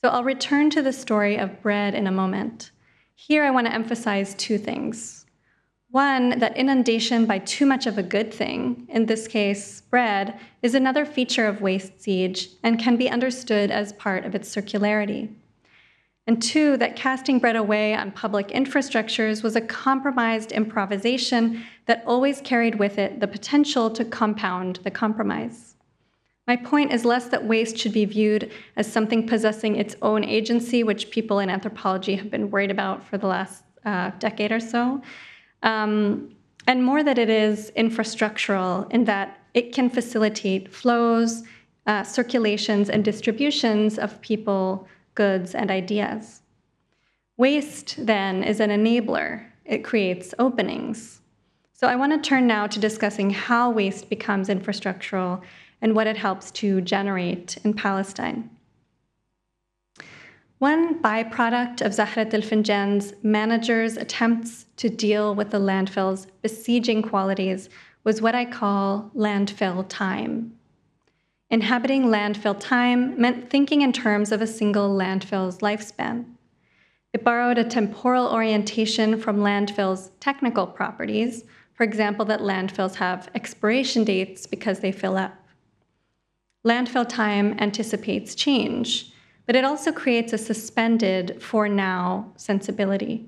So 0.04 0.10
I'll 0.10 0.24
return 0.24 0.70
to 0.70 0.84
the 0.84 0.94
story 0.94 1.38
of 1.38 1.64
bread 1.64 1.96
in 1.96 2.06
a 2.06 2.12
moment. 2.12 2.70
Here, 3.16 3.44
I 3.44 3.50
want 3.50 3.66
to 3.66 3.74
emphasize 3.74 4.36
two 4.36 4.60
things. 4.60 5.21
One, 5.92 6.40
that 6.40 6.56
inundation 6.56 7.26
by 7.26 7.40
too 7.40 7.66
much 7.66 7.86
of 7.86 7.98
a 7.98 8.04
good 8.04 8.34
thing, 8.34 8.88
in 8.88 9.08
this 9.08 9.28
case, 9.28 9.82
bread, 9.82 10.40
is 10.62 10.74
another 10.74 11.04
feature 11.04 11.48
of 11.48 11.60
waste 11.60 12.02
siege 12.02 12.48
and 12.64 12.80
can 12.80 12.96
be 12.96 13.10
understood 13.10 13.72
as 13.72 13.92
part 13.94 14.24
of 14.24 14.34
its 14.34 14.54
circularity. 14.56 15.34
And 16.28 16.42
two, 16.42 16.78
that 16.78 16.96
casting 16.96 17.40
bread 17.40 17.58
away 17.58 17.94
on 17.94 18.12
public 18.12 18.50
infrastructures 18.50 19.44
was 19.44 19.58
a 19.58 19.62
compromised 19.62 20.54
improvisation 20.54 21.66
that 21.88 22.04
always 22.08 22.40
carried 22.40 22.76
with 22.76 22.98
it 22.98 23.20
the 23.20 23.28
potential 23.28 23.90
to 23.90 24.06
compound 24.06 24.80
the 24.86 24.92
compromise. 24.92 25.76
My 26.48 26.56
point 26.56 26.94
is 26.94 27.04
less 27.04 27.26
that 27.28 27.44
waste 27.44 27.78
should 27.78 27.92
be 27.92 28.06
viewed 28.06 28.50
as 28.78 28.90
something 28.90 29.28
possessing 29.28 29.76
its 29.76 29.98
own 30.02 30.24
agency, 30.24 30.86
which 30.86 31.12
people 31.12 31.40
in 31.40 31.50
anthropology 31.50 32.16
have 32.16 32.32
been 32.32 32.50
worried 32.50 32.72
about 32.72 33.06
for 33.06 33.18
the 33.18 33.28
last 33.28 33.66
uh, 33.84 34.12
decade 34.20 34.54
or 34.54 34.62
so, 34.62 35.02
um, 35.64 36.36
and 36.68 36.84
more 36.84 37.04
that 37.04 37.18
it 37.18 37.30
is 37.30 37.72
infrastructural 37.76 38.92
in 38.92 39.06
that 39.06 39.40
it 39.54 39.74
can 39.74 39.90
facilitate 39.90 40.74
flows, 40.74 41.44
uh, 41.88 42.04
circulations, 42.04 42.90
and 42.90 43.04
distributions 43.04 44.00
of 44.00 44.22
people, 44.22 44.88
goods, 45.16 45.56
and 45.56 45.72
ideas. 45.72 46.42
Waste, 47.38 48.06
then, 48.06 48.44
is 48.44 48.60
an 48.60 48.70
enabler. 48.70 49.46
It 49.66 49.84
creates 49.84 50.34
openings. 50.38 51.22
So 51.74 51.88
I 51.88 51.96
want 51.96 52.12
to 52.14 52.30
turn 52.30 52.46
now 52.46 52.68
to 52.68 52.80
discussing 52.80 53.32
how 53.32 53.72
waste 53.72 54.10
becomes 54.10 54.50
infrastructural 54.50 55.42
and 55.82 55.96
what 55.96 56.08
it 56.08 56.18
helps 56.18 56.52
to 56.52 56.82
generate 56.82 57.58
in 57.64 57.74
Palestine. 57.74 58.50
One 60.62 61.02
byproduct 61.02 61.82
of 61.82 61.92
Zahrat 61.92 62.36
al-Finjan's 62.36 63.16
managers' 63.24 63.98
attempts 63.98 64.68
to 64.78 64.90
deal 64.90 65.34
with 65.34 65.50
the 65.50 65.58
landfill's 65.58 66.28
besieging 66.44 67.02
qualities 67.02 67.68
was 68.04 68.22
what 68.22 68.36
I 68.36 68.46
call 68.46 69.10
landfill 69.16 69.84
time. 69.90 70.54
Inhabiting 71.50 72.04
landfill 72.04 72.60
time 72.60 73.20
meant 73.20 73.50
thinking 73.50 73.82
in 73.82 73.92
terms 73.92 74.32
of 74.32 74.40
a 74.40 74.46
single 74.46 74.96
landfill's 74.96 75.58
lifespan. 75.62 76.26
It 77.12 77.24
borrowed 77.24 77.58
a 77.58 77.64
temporal 77.64 78.28
orientation 78.28 79.20
from 79.20 79.38
landfills' 79.38 80.12
technical 80.20 80.68
properties, 80.68 81.44
for 81.74 81.82
example, 81.82 82.26
that 82.26 82.42
landfills 82.42 82.94
have 82.94 83.32
expiration 83.34 84.04
dates 84.04 84.46
because 84.46 84.82
they 84.82 84.92
fill 84.92 85.18
up. 85.18 85.34
Landfill 86.64 87.10
time 87.10 87.58
anticipates 87.58 88.36
change, 88.36 89.11
but 89.52 89.58
it 89.58 89.66
also 89.66 89.92
creates 89.92 90.32
a 90.32 90.38
suspended 90.38 91.44
for 91.44 91.68
now 91.68 92.32
sensibility. 92.38 93.28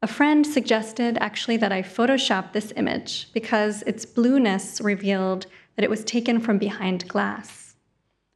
A 0.00 0.06
friend 0.06 0.46
suggested 0.46 1.18
actually 1.18 1.56
that 1.56 1.72
I 1.72 1.82
Photoshop 1.82 2.52
this 2.52 2.72
image 2.76 3.32
because 3.32 3.82
its 3.88 4.06
blueness 4.06 4.80
revealed 4.80 5.46
that 5.74 5.82
it 5.82 5.90
was 5.90 6.04
taken 6.04 6.38
from 6.38 6.58
behind 6.58 7.08
glass. 7.08 7.74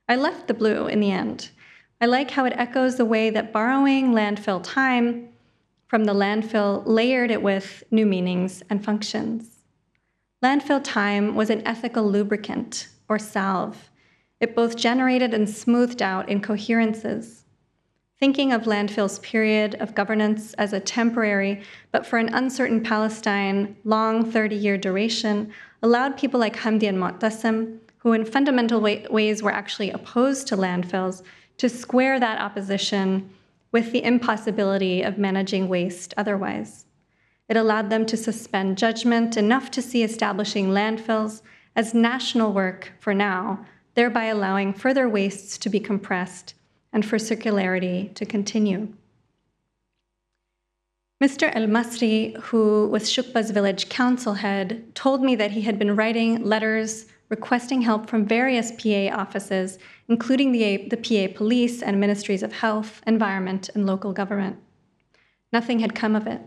I 0.08 0.16
left 0.16 0.48
the 0.48 0.54
blue 0.54 0.88
in 0.88 0.98
the 0.98 1.12
end. 1.12 1.50
I 2.00 2.06
like 2.06 2.32
how 2.32 2.44
it 2.44 2.54
echoes 2.56 2.96
the 2.96 3.04
way 3.04 3.30
that 3.30 3.52
borrowing 3.52 4.10
landfill 4.10 4.60
time 4.60 5.28
from 5.86 6.06
the 6.06 6.12
landfill 6.12 6.82
layered 6.86 7.30
it 7.30 7.40
with 7.40 7.84
new 7.92 8.04
meanings 8.04 8.64
and 8.68 8.84
functions. 8.84 9.60
Landfill 10.44 10.82
time 10.82 11.36
was 11.36 11.50
an 11.50 11.64
ethical 11.64 12.10
lubricant 12.10 12.88
or 13.08 13.16
salve 13.16 13.89
it 14.40 14.56
both 14.56 14.76
generated 14.76 15.34
and 15.34 15.48
smoothed 15.48 16.02
out 16.02 16.28
incoherences. 16.28 17.44
Thinking 18.18 18.52
of 18.52 18.64
landfill's 18.64 19.18
period 19.20 19.76
of 19.76 19.94
governance 19.94 20.54
as 20.54 20.72
a 20.72 20.80
temporary, 20.80 21.62
but 21.92 22.04
for 22.04 22.18
an 22.18 22.34
uncertain 22.34 22.82
Palestine, 22.82 23.76
long 23.84 24.30
30 24.30 24.56
year 24.56 24.76
duration, 24.76 25.52
allowed 25.82 26.18
people 26.18 26.40
like 26.40 26.56
Hamdi 26.56 26.88
and 26.88 26.98
Mu'tasim, 26.98 27.78
who 27.98 28.12
in 28.12 28.24
fundamental 28.24 28.80
way- 28.80 29.06
ways 29.10 29.42
were 29.42 29.52
actually 29.52 29.90
opposed 29.90 30.46
to 30.48 30.56
landfills, 30.56 31.22
to 31.58 31.68
square 31.68 32.18
that 32.18 32.40
opposition 32.40 33.30
with 33.72 33.92
the 33.92 34.02
impossibility 34.02 35.02
of 35.02 35.18
managing 35.18 35.68
waste 35.68 36.12
otherwise. 36.16 36.86
It 37.48 37.56
allowed 37.56 37.90
them 37.90 38.06
to 38.06 38.16
suspend 38.16 38.78
judgment 38.78 39.36
enough 39.36 39.70
to 39.72 39.82
see 39.82 40.02
establishing 40.02 40.68
landfills 40.68 41.42
as 41.76 41.94
national 41.94 42.52
work 42.52 42.92
for 42.98 43.14
now, 43.14 43.64
thereby 43.94 44.24
allowing 44.26 44.72
further 44.72 45.08
wastes 45.08 45.58
to 45.58 45.68
be 45.68 45.80
compressed 45.80 46.54
and 46.92 47.04
for 47.04 47.16
circularity 47.16 48.12
to 48.14 48.24
continue. 48.24 48.88
Mr. 51.22 51.50
El 51.54 51.66
Masri, 51.66 52.34
who 52.44 52.88
was 52.88 53.10
Shukba's 53.10 53.50
village 53.50 53.90
council 53.90 54.34
head, 54.34 54.94
told 54.94 55.22
me 55.22 55.36
that 55.36 55.50
he 55.50 55.60
had 55.60 55.78
been 55.78 55.94
writing 55.94 56.42
letters 56.42 57.06
requesting 57.28 57.82
help 57.82 58.08
from 58.08 58.26
various 58.26 58.72
PA 58.72 59.14
offices, 59.14 59.78
including 60.08 60.50
the, 60.50 60.88
the 60.88 60.96
PA 60.96 61.32
police 61.36 61.82
and 61.82 62.00
ministries 62.00 62.42
of 62.42 62.52
health, 62.52 63.02
environment, 63.06 63.70
and 63.74 63.86
local 63.86 64.12
government. 64.12 64.56
Nothing 65.52 65.78
had 65.78 65.94
come 65.94 66.16
of 66.16 66.26
it. 66.26 66.40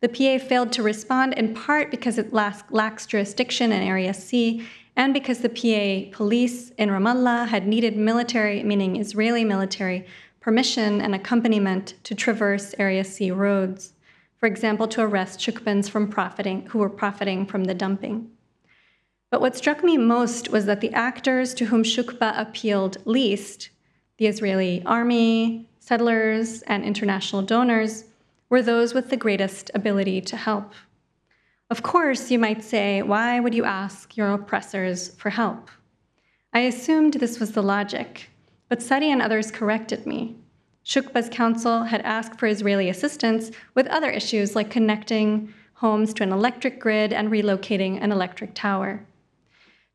The 0.00 0.08
PA 0.08 0.44
failed 0.44 0.72
to 0.72 0.82
respond 0.82 1.34
in 1.34 1.54
part 1.54 1.90
because 1.90 2.18
it 2.18 2.32
lacks 2.32 3.06
jurisdiction 3.06 3.72
in 3.72 3.82
Area 3.82 4.14
C 4.14 4.66
and 4.98 5.14
because 5.14 5.38
the 5.38 5.48
PA 5.48 6.10
police 6.14 6.70
in 6.70 6.88
Ramallah 6.88 7.46
had 7.46 7.68
needed 7.68 7.96
military, 7.96 8.64
meaning 8.64 8.96
Israeli 8.96 9.44
military, 9.44 10.04
permission 10.40 11.00
and 11.00 11.14
accompaniment 11.14 11.94
to 12.02 12.16
traverse 12.16 12.74
Area 12.80 13.04
C 13.04 13.30
roads, 13.30 13.92
for 14.38 14.46
example, 14.46 14.88
to 14.88 15.02
arrest 15.02 15.38
Shukbans 15.38 15.88
from 15.88 16.08
profiting, 16.08 16.66
who 16.66 16.80
were 16.80 16.90
profiting 16.90 17.46
from 17.46 17.64
the 17.64 17.74
dumping. 17.74 18.28
But 19.30 19.40
what 19.40 19.56
struck 19.56 19.84
me 19.84 19.96
most 19.96 20.48
was 20.48 20.66
that 20.66 20.80
the 20.80 20.92
actors 20.92 21.54
to 21.54 21.66
whom 21.66 21.84
Shukba 21.84 22.36
appealed 22.36 22.98
least, 23.04 23.70
the 24.16 24.26
Israeli 24.26 24.82
army, 24.84 25.68
settlers, 25.78 26.62
and 26.62 26.84
international 26.84 27.42
donors, 27.42 28.04
were 28.48 28.62
those 28.62 28.94
with 28.94 29.10
the 29.10 29.16
greatest 29.16 29.70
ability 29.74 30.22
to 30.22 30.36
help. 30.36 30.72
Of 31.70 31.82
course, 31.82 32.30
you 32.30 32.38
might 32.38 32.64
say, 32.64 33.02
why 33.02 33.40
would 33.40 33.54
you 33.54 33.64
ask 33.64 34.16
your 34.16 34.32
oppressors 34.32 35.10
for 35.16 35.28
help? 35.28 35.70
I 36.54 36.60
assumed 36.60 37.14
this 37.14 37.38
was 37.38 37.52
the 37.52 37.62
logic, 37.62 38.30
but 38.70 38.80
Sadi 38.80 39.10
and 39.10 39.20
others 39.20 39.50
corrected 39.50 40.06
me. 40.06 40.36
Shukba's 40.82 41.28
council 41.30 41.82
had 41.84 42.00
asked 42.00 42.38
for 42.38 42.46
Israeli 42.46 42.88
assistance 42.88 43.50
with 43.74 43.86
other 43.88 44.08
issues 44.10 44.56
like 44.56 44.70
connecting 44.70 45.52
homes 45.74 46.14
to 46.14 46.22
an 46.22 46.32
electric 46.32 46.80
grid 46.80 47.12
and 47.12 47.30
relocating 47.30 48.02
an 48.02 48.12
electric 48.12 48.54
tower. 48.54 49.04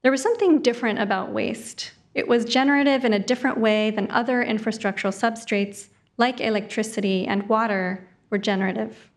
There 0.04 0.12
was 0.12 0.22
something 0.22 0.62
different 0.62 1.00
about 1.00 1.32
waste. 1.32 1.92
It 2.14 2.28
was 2.28 2.46
generative 2.46 3.04
in 3.04 3.14
a 3.14 3.20
different 3.20 3.58
way 3.58 3.90
than 3.90 4.12
other 4.12 4.46
infrastructural 4.46 5.12
substrates 5.12 5.88
like 6.18 6.40
electricity 6.40 7.26
and 7.26 7.50
water 7.50 8.08
were 8.30 8.38
generative. 8.38 9.10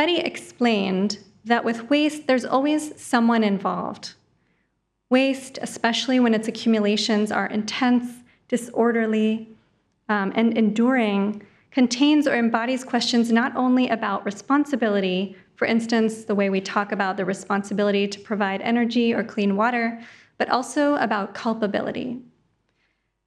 Sadi 0.00 0.16
explained 0.16 1.18
that 1.44 1.62
with 1.62 1.90
waste, 1.90 2.26
there's 2.26 2.46
always 2.46 2.98
someone 2.98 3.44
involved. 3.44 4.14
Waste, 5.10 5.58
especially 5.60 6.18
when 6.18 6.32
its 6.32 6.48
accumulations 6.48 7.30
are 7.30 7.48
intense, 7.48 8.10
disorderly, 8.48 9.50
um, 10.08 10.32
and 10.34 10.56
enduring, 10.56 11.42
contains 11.70 12.26
or 12.26 12.34
embodies 12.34 12.82
questions 12.82 13.30
not 13.30 13.54
only 13.54 13.90
about 13.90 14.24
responsibility, 14.24 15.36
for 15.56 15.66
instance, 15.66 16.24
the 16.24 16.34
way 16.34 16.48
we 16.48 16.62
talk 16.62 16.92
about 16.92 17.18
the 17.18 17.26
responsibility 17.26 18.08
to 18.08 18.18
provide 18.20 18.62
energy 18.62 19.12
or 19.12 19.22
clean 19.22 19.54
water, 19.54 20.00
but 20.38 20.48
also 20.48 20.94
about 20.94 21.34
culpability. 21.34 22.18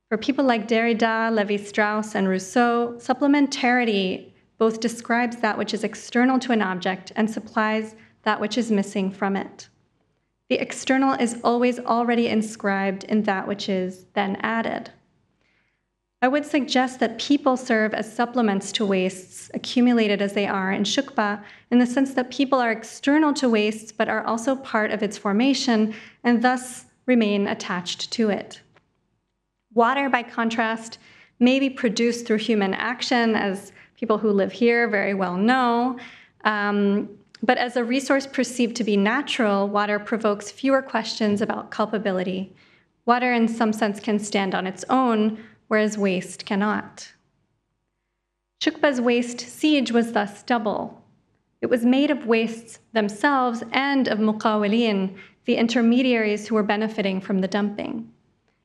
For 0.10 0.18
people 0.18 0.44
like 0.44 0.68
Derrida, 0.68 1.32
Levi 1.32 1.58
Strauss, 1.58 2.16
and 2.16 2.28
Rousseau, 2.28 2.96
supplementarity 2.98 4.33
both 4.64 4.80
describes 4.80 5.36
that 5.36 5.58
which 5.58 5.74
is 5.74 5.84
external 5.84 6.40
to 6.40 6.54
an 6.54 6.62
object 6.62 7.12
and 7.18 7.30
supplies 7.30 7.96
that 8.22 8.40
which 8.40 8.58
is 8.58 8.72
missing 8.72 9.12
from 9.12 9.36
it. 9.36 9.68
The 10.48 10.56
external 10.56 11.16
is 11.16 11.42
always 11.44 11.80
already 11.80 12.30
inscribed 12.30 13.04
in 13.04 13.24
that 13.24 13.46
which 13.46 13.68
is 13.68 14.06
then 14.14 14.38
added. 14.38 14.90
I 16.22 16.30
would 16.30 16.46
suggest 16.46 17.02
that 17.02 17.20
people 17.20 17.58
serve 17.58 17.94
as 17.94 18.16
supplements 18.16 18.72
to 18.72 18.86
wastes, 18.86 19.52
accumulated 19.54 20.22
as 20.22 20.32
they 20.32 20.48
are 20.48 20.72
in 20.72 20.84
Shukba, 20.84 21.44
in 21.70 21.80
the 21.80 21.86
sense 21.86 22.14
that 22.14 22.32
people 22.32 22.62
are 22.62 22.72
external 22.72 23.34
to 23.34 23.50
wastes 23.50 23.92
but 23.92 24.08
are 24.08 24.26
also 24.26 24.56
part 24.56 24.92
of 24.92 25.04
its 25.04 25.18
formation 25.18 25.94
and 26.24 26.42
thus 26.42 26.86
remain 27.06 27.48
attached 27.48 28.12
to 28.12 28.30
it. 28.30 28.62
Water, 29.74 30.08
by 30.10 30.24
contrast, 30.24 31.00
may 31.38 31.60
be 31.60 31.70
produced 31.70 32.26
through 32.26 32.38
human 32.38 32.74
action, 32.74 33.36
as 33.36 33.74
people 34.04 34.18
who 34.18 34.32
live 34.32 34.52
here 34.52 34.86
very 34.90 35.14
well 35.14 35.38
know. 35.38 35.98
Um, 36.44 37.08
but 37.42 37.58
as 37.58 37.78
a 37.78 37.86
resource 37.86 38.28
perceived 38.28 38.76
to 38.76 38.84
be 38.84 38.98
natural, 38.98 39.70
water 39.70 39.98
provokes 39.98 40.52
fewer 40.52 40.82
questions 40.82 41.42
about 41.42 41.72
culpability. 41.72 42.54
Water, 43.06 43.32
in 43.32 43.48
some 43.48 43.72
sense, 43.72 44.02
can 44.02 44.20
stand 44.20 44.54
on 44.54 44.68
its 44.68 44.84
own, 44.90 45.42
whereas 45.70 45.98
waste 45.98 46.46
cannot. 46.46 47.14
Shukba's 48.62 49.00
waste 49.00 49.40
siege 49.40 49.94
was 49.94 50.12
thus 50.12 50.44
double. 50.44 51.02
It 51.62 51.70
was 51.70 51.86
made 51.86 52.12
of 52.12 52.26
wastes 52.26 52.80
themselves 52.92 53.64
and 53.72 54.10
of 54.10 54.20
muqawilin, 54.20 55.16
the 55.46 55.56
intermediaries 55.56 56.46
who 56.46 56.56
were 56.56 56.64
benefiting 56.64 57.22
from 57.22 57.40
the 57.40 57.48
dumping. 57.48 58.12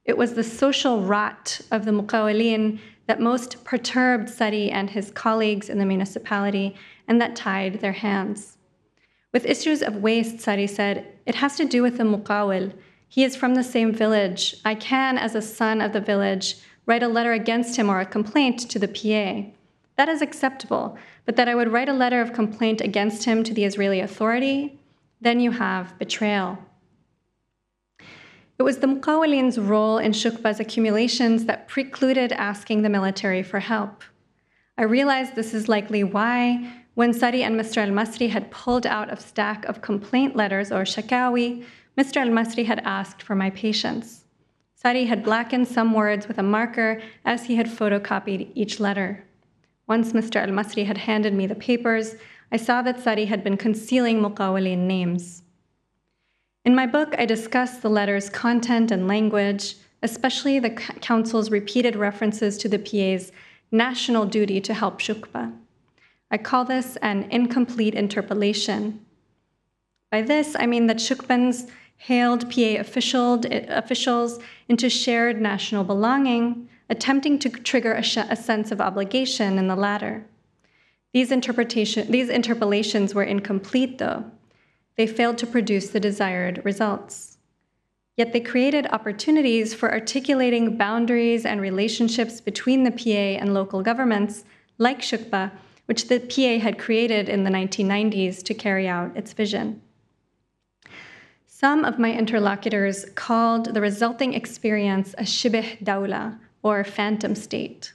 It 0.05 0.19
was 0.19 0.35
the 0.35 0.43
social 0.43 1.03
rot 1.03 1.61
of 1.71 1.85
the 1.85 1.93
muqawilin 1.93 2.81
that 3.09 3.21
most 3.21 3.65
perturbed 3.65 4.29
Sari 4.29 4.71
and 4.71 4.91
his 4.91 5.11
colleagues 5.11 5.71
in 5.71 5.79
the 5.79 5.87
municipality 5.87 6.77
and 7.09 7.21
that 7.21 7.35
tied 7.35 7.81
their 7.81 7.93
hands. 7.93 8.59
With 9.33 9.47
issues 9.47 9.83
of 9.83 9.97
waste, 9.97 10.41
Sari 10.41 10.67
said, 10.67 11.07
it 11.25 11.35
has 11.37 11.57
to 11.57 11.65
do 11.65 11.83
with 11.83 11.97
the 11.97 12.05
muqawil. 12.05 12.75
He 13.09 13.25
is 13.25 13.35
from 13.35 13.55
the 13.55 13.65
same 13.65 13.93
village. 13.93 14.57
I 14.63 14.75
can, 14.75 15.17
as 15.17 15.35
a 15.35 15.43
son 15.43 15.81
of 15.81 15.95
the 15.95 16.03
village, 16.03 16.57
write 16.85 17.03
a 17.03 17.09
letter 17.09 17.33
against 17.33 17.77
him 17.77 17.89
or 17.89 18.01
a 18.01 18.07
complaint 18.07 18.61
to 18.71 18.79
the 18.79 18.89
PA. 18.89 19.51
That 19.97 20.11
is 20.11 20.21
acceptable. 20.21 20.99
But 21.25 21.37
that 21.37 21.49
I 21.49 21.55
would 21.55 21.73
write 21.73 21.89
a 21.89 21.95
letter 21.95 22.21
of 22.21 22.35
complaint 22.35 22.83
against 22.83 23.25
him 23.25 23.43
to 23.45 23.55
the 23.55 23.65
Israeli 23.65 24.01
authority, 24.01 24.79
then 25.21 25.41
you 25.41 25.53
have 25.53 25.99
betrayal. 25.99 26.59
It 28.59 28.65
was 28.65 28.79
the 28.79 28.89
Muqawilin's 28.89 29.57
role 29.57 29.99
in 29.99 30.11
Shukba's 30.11 30.59
accumulations 30.59 31.45
that 31.45 31.69
precluded 31.69 32.33
asking 32.33 32.83
the 32.83 32.89
military 32.89 33.45
for 33.45 33.61
help. 33.61 34.03
I 34.77 34.83
realized 34.83 35.37
this 35.37 35.55
is 35.55 35.69
likely 35.69 36.03
why, 36.03 36.85
when 36.95 37.13
Sari 37.13 37.45
and 37.45 37.55
Mr. 37.55 37.79
Al 37.79 37.91
Masri 37.91 38.29
had 38.29 38.51
pulled 38.51 38.85
out 38.85 39.13
a 39.13 39.17
stack 39.17 39.65
of 39.67 39.81
complaint 39.81 40.35
letters 40.35 40.73
or 40.73 40.83
shakawi, 40.83 41.65
Mr. 41.97 42.17
Al 42.17 42.31
Masri 42.31 42.65
had 42.67 42.81
asked 42.81 43.23
for 43.23 43.37
my 43.37 43.51
patience. 43.51 44.25
Sari 44.75 45.05
had 45.05 45.23
blackened 45.23 45.69
some 45.69 45.93
words 45.93 46.27
with 46.27 46.39
a 46.39 46.43
marker 46.43 47.01
as 47.25 47.45
he 47.47 47.55
had 47.55 47.67
photocopied 47.67 48.51
each 48.57 48.81
letter. 48.81 49.25
Once 49.87 50.13
Mr. 50.13 50.37
Al 50.37 50.49
Masri 50.49 50.85
had 50.85 50.99
handed 50.99 51.33
me 51.33 51.47
the 51.47 51.55
papers, 51.55 52.17
I 52.51 52.57
saw 52.57 52.83
that 52.83 52.99
Sari 52.99 53.27
had 53.27 53.45
been 53.45 53.57
concealing 53.57 54.21
Muqawilin 54.21 54.79
names. 54.79 55.45
In 56.65 56.75
my 56.75 56.87
book, 56.87 57.15
I 57.19 57.25
discuss 57.25 57.79
the 57.79 57.89
letter's 57.89 58.29
content 58.29 58.91
and 58.91 59.09
language, 59.09 59.77
especially 60.03 60.59
the 60.59 60.71
Council's 60.71 61.51
repeated 61.51 61.97
references 61.97 62.59
to 62.59 62.69
the 62.69 62.79
PA's 62.79 63.33
national 63.71 64.27
duty 64.27 64.61
to 64.61 64.75
help 64.75 65.01
Shukba. 65.01 65.53
I 66.31 66.39
call 66.39 66.65
this 66.65 66.97
an 66.97 67.29
incomplete 67.31 67.95
interpolation. 67.95 69.05
By 70.11 70.23
this, 70.23 70.57
I 70.59 70.67
mean 70.67 70.87
that 70.87 70.99
Shukbans 70.99 71.71
hailed 71.97 72.51
PA 72.51 72.61
eh, 72.61 73.67
officials 73.69 74.39
into 74.69 74.89
shared 74.89 75.41
national 75.41 75.85
belonging, 75.85 76.69
attempting 76.89 77.39
to 77.41 77.51
trigger 77.51 77.93
a, 77.93 78.01
a 78.01 78.37
sense 78.37 78.71
of 78.71 78.81
obligation 78.81 79.59
in 79.59 79.69
the 79.69 79.77
latter. 79.77 80.25
These, 81.13 81.33
interpretation, 81.33 82.11
these 82.11 82.29
interpolations 82.29 83.15
were 83.15 83.23
incomplete, 83.23 83.99
though. 83.99 84.31
They 84.99 85.07
failed 85.07 85.39
to 85.39 85.47
produce 85.47 85.91
the 85.91 86.01
desired 86.01 86.61
results. 86.65 87.39
Yet 88.17 88.33
they 88.33 88.41
created 88.41 88.89
opportunities 88.91 89.73
for 89.73 89.93
articulating 89.93 90.77
boundaries 90.77 91.47
and 91.47 91.61
relationships 91.61 92.41
between 92.41 92.83
the 92.83 92.91
PA 92.91 93.41
and 93.41 93.55
local 93.55 93.81
governments, 93.81 94.45
like 94.77 95.01
Shukba, 95.01 95.53
which 95.87 96.09
the 96.09 96.19
PA 96.19 96.59
had 96.61 96.81
created 96.81 97.29
in 97.29 97.45
the 97.45 97.51
1990s 97.51 98.43
to 98.43 98.55
carry 98.55 98.89
out 98.89 99.17
its 99.17 99.33
vision. 99.33 99.81
Some 101.47 101.85
of 101.85 102.01
my 102.01 102.13
interlocutors 102.13 103.05
called 103.15 103.75
the 103.75 103.81
resulting 103.81 104.35
experience 104.35 105.15
a 105.17 105.23
shibih 105.23 105.83
dawla, 105.85 106.41
or 106.65 106.83
phantom 106.83 107.37
state. 107.37 107.93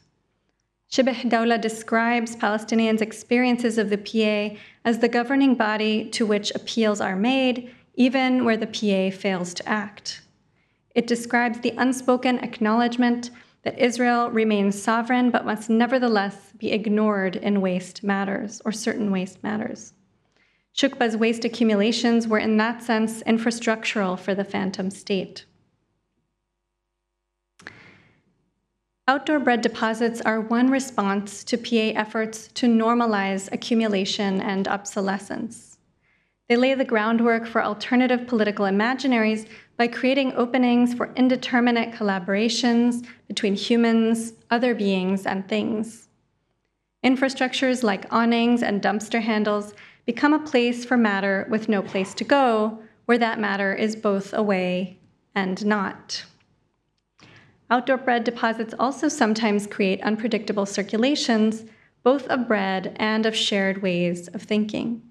Shibh 0.94 1.28
Dawla 1.28 1.60
describes 1.60 2.36
Palestinians' 2.36 3.02
experiences 3.02 3.80
of 3.80 3.90
the 3.90 3.98
PA 3.98 4.56
as 4.86 5.00
the 5.00 5.08
governing 5.08 5.56
body 5.56 6.08
to 6.12 6.24
which 6.24 6.52
appeals 6.54 7.02
are 7.02 7.16
made, 7.16 7.74
even 7.96 8.46
where 8.46 8.58
the 8.58 8.68
PA 8.68 9.10
fails 9.18 9.56
to 9.56 9.68
act. 9.68 10.22
It 10.94 11.08
describes 11.08 11.62
the 11.62 11.74
unspoken 11.80 12.38
acknowledgement 12.44 13.32
that 13.64 13.80
Israel 13.80 14.30
remains 14.30 14.80
sovereign 14.80 15.32
but 15.32 15.48
must 15.48 15.68
nevertheless 15.68 16.54
be 16.60 16.72
ignored 16.72 17.38
in 17.38 17.60
waste 17.60 18.04
matters 18.04 18.62
or 18.64 18.72
certain 18.72 19.10
waste 19.10 19.42
matters. 19.42 19.94
Shukba's 20.78 21.18
waste 21.18 21.44
accumulations 21.44 22.28
were, 22.28 22.38
in 22.38 22.58
that 22.58 22.84
sense, 22.84 23.24
infrastructural 23.24 24.20
for 24.20 24.36
the 24.36 24.44
phantom 24.44 24.92
state. 24.92 25.46
Outdoor 29.06 29.40
bread 29.40 29.60
deposits 29.60 30.22
are 30.22 30.40
one 30.40 30.72
response 30.72 31.44
to 31.44 31.58
PA 31.58 32.00
efforts 32.00 32.48
to 32.54 32.68
normalize 32.68 33.52
accumulation 33.52 34.40
and 34.40 34.66
obsolescence. 34.66 35.78
They 36.48 36.56
lay 36.56 36.74
the 36.74 36.86
groundwork 36.86 37.46
for 37.46 37.62
alternative 37.62 38.28
political 38.28 38.66
imaginaries 38.66 39.46
by 39.76 39.88
creating 39.88 40.34
openings 40.36 40.94
for 40.94 41.14
indeterminate 41.16 41.92
collaborations 41.94 43.06
between 43.28 43.56
humans, 43.56 44.34
other 44.50 44.74
beings, 44.74 45.26
and 45.26 45.50
things. 45.50 46.08
Infrastructures 47.04 47.84
like 47.84 48.06
awnings 48.10 48.64
and 48.64 48.82
dumpster 48.82 49.22
handles 49.22 49.74
become 50.06 50.32
a 50.32 50.40
place 50.40 50.86
for 50.86 50.96
matter 50.96 51.46
with 51.50 51.68
no 51.68 51.82
place 51.82 52.14
to 52.14 52.24
go, 52.24 52.80
where 53.04 53.18
that 53.18 53.38
matter 53.38 53.74
is 53.74 53.98
both 53.98 54.32
away 54.32 54.98
and 55.36 55.66
not. 55.66 56.24
Outdoor 57.70 57.98
bread 57.98 58.24
deposits 58.24 58.74
also 58.78 59.08
sometimes 59.08 59.68
create 59.68 60.02
unpredictable 60.02 60.66
circulations, 60.66 61.64
both 62.04 62.28
of 62.28 62.48
bread 62.48 62.96
and 62.98 63.26
of 63.26 63.36
shared 63.36 63.82
ways 63.82 64.28
of 64.28 64.44
thinking. 64.44 65.02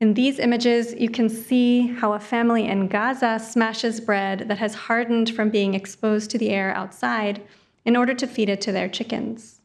In 0.00 0.14
these 0.14 0.38
images, 0.38 0.94
you 0.94 1.10
can 1.10 1.28
see 1.28 1.88
how 1.88 2.14
a 2.14 2.20
family 2.20 2.66
in 2.66 2.88
Gaza 2.88 3.38
smashes 3.38 4.00
bread 4.00 4.48
that 4.48 4.58
has 4.58 4.74
hardened 4.74 5.34
from 5.34 5.50
being 5.50 5.74
exposed 5.74 6.30
to 6.30 6.38
the 6.38 6.50
air 6.50 6.74
outside 6.74 7.42
in 7.84 7.96
order 7.96 8.14
to 8.14 8.26
feed 8.26 8.48
it 8.48 8.60
to 8.62 8.72
their 8.72 8.88
chickens. 8.88 9.60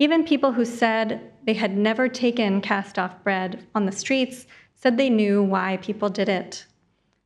Even 0.00 0.24
people 0.24 0.52
who 0.52 0.64
said 0.64 1.32
they 1.44 1.54
had 1.54 1.76
never 1.76 2.08
taken 2.08 2.60
cast 2.60 2.98
off 2.98 3.22
bread 3.22 3.64
on 3.72 3.86
the 3.86 3.92
streets 3.92 4.46
said 4.74 4.96
they 4.96 5.10
knew 5.10 5.42
why 5.42 5.76
people 5.76 6.08
did 6.08 6.28
it. 6.28 6.66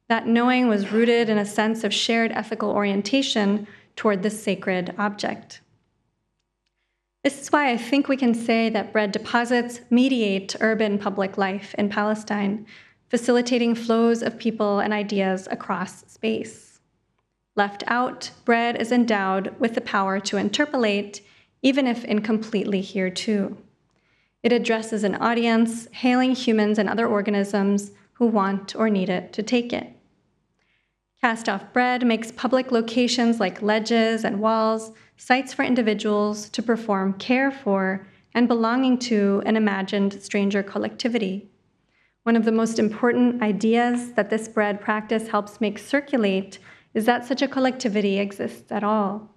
That 0.09 0.27
knowing 0.27 0.69
was 0.69 0.93
rooted 0.93 1.29
in 1.29 1.39
a 1.39 1.45
sense 1.45 1.83
of 1.83 1.93
shared 1.93 2.31
ethical 2.33 2.71
orientation 2.71 3.67
toward 3.97 4.23
this 4.23 4.41
sacred 4.41 4.95
object. 4.99 5.61
This 7.25 7.43
is 7.43 7.49
why 7.51 7.73
I 7.73 7.77
think 7.77 8.07
we 8.07 8.17
can 8.17 8.35
say 8.35 8.69
that 8.69 8.93
bread 8.93 9.11
deposits 9.11 9.81
mediate 9.91 10.55
urban 10.61 10.97
public 10.97 11.37
life 11.37 11.75
in 11.77 11.89
Palestine, 11.89 12.67
facilitating 13.09 13.75
flows 13.75 14.23
of 14.23 14.39
people 14.39 14.79
and 14.79 14.93
ideas 14.93 15.49
across 15.51 16.05
space. 16.07 16.79
Left 17.57 17.83
out, 17.89 18.31
bread 18.45 18.81
is 18.81 18.93
endowed 18.93 19.59
with 19.59 19.75
the 19.75 19.81
power 19.81 20.21
to 20.21 20.37
interpolate, 20.37 21.21
even 21.63 21.89
if 21.89 22.05
incompletely 22.05 22.81
here 22.81 23.11
too. 23.11 23.57
It 24.45 24.53
addresses 24.53 25.03
an 25.03 25.17
audience, 25.17 25.89
hailing 25.91 26.33
humans 26.33 26.79
and 26.79 26.89
other 26.89 27.09
organisms 27.09 27.91
who 28.13 28.27
want 28.27 28.77
or 28.77 28.89
need 28.89 29.09
it 29.09 29.33
to 29.33 29.43
take 29.43 29.73
it. 29.73 29.96
Cast 31.23 31.49
off 31.49 31.73
bread 31.73 32.07
makes 32.07 32.31
public 32.31 32.71
locations 32.71 33.41
like 33.41 33.63
ledges 33.63 34.25
and 34.25 34.41
walls 34.41 34.93
sites 35.17 35.53
for 35.53 35.65
individuals 35.65 36.49
to 36.51 36.63
perform 36.63 37.15
care 37.15 37.51
for 37.51 38.07
and 38.35 38.47
belonging 38.47 38.99
to 38.99 39.43
an 39.47 39.57
imagined 39.57 40.23
stranger 40.23 40.63
collectivity. 40.63 41.49
One 42.25 42.37
of 42.37 42.45
the 42.45 42.53
most 42.53 42.79
important 42.79 43.43
ideas 43.43 44.13
that 44.13 44.31
this 44.31 44.47
bread 44.47 44.81
practice 44.81 45.29
helps 45.29 45.61
make 45.61 45.79
circulate 45.79 46.59
is 46.93 47.07
that 47.07 47.25
such 47.25 47.41
a 47.41 47.49
collectivity 47.49 48.19
exists 48.19 48.71
at 48.71 48.85
all. 48.85 49.31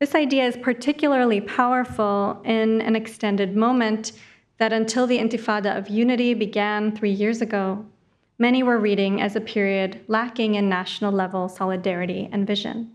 This 0.00 0.14
idea 0.14 0.46
is 0.46 0.56
particularly 0.56 1.40
powerful 1.40 2.42
in 2.44 2.80
an 2.80 2.96
extended 2.96 3.54
moment 3.54 4.12
that 4.58 4.72
until 4.72 5.06
the 5.06 5.18
Intifada 5.18 5.78
of 5.78 5.88
Unity 5.88 6.34
began 6.34 6.94
three 6.94 7.12
years 7.12 7.40
ago, 7.40 7.86
many 8.42 8.60
were 8.64 8.78
reading 8.78 9.22
as 9.22 9.36
a 9.36 9.40
period 9.40 10.00
lacking 10.08 10.56
in 10.56 10.68
national 10.68 11.12
level 11.12 11.48
solidarity 11.48 12.28
and 12.32 12.44
vision. 12.44 12.90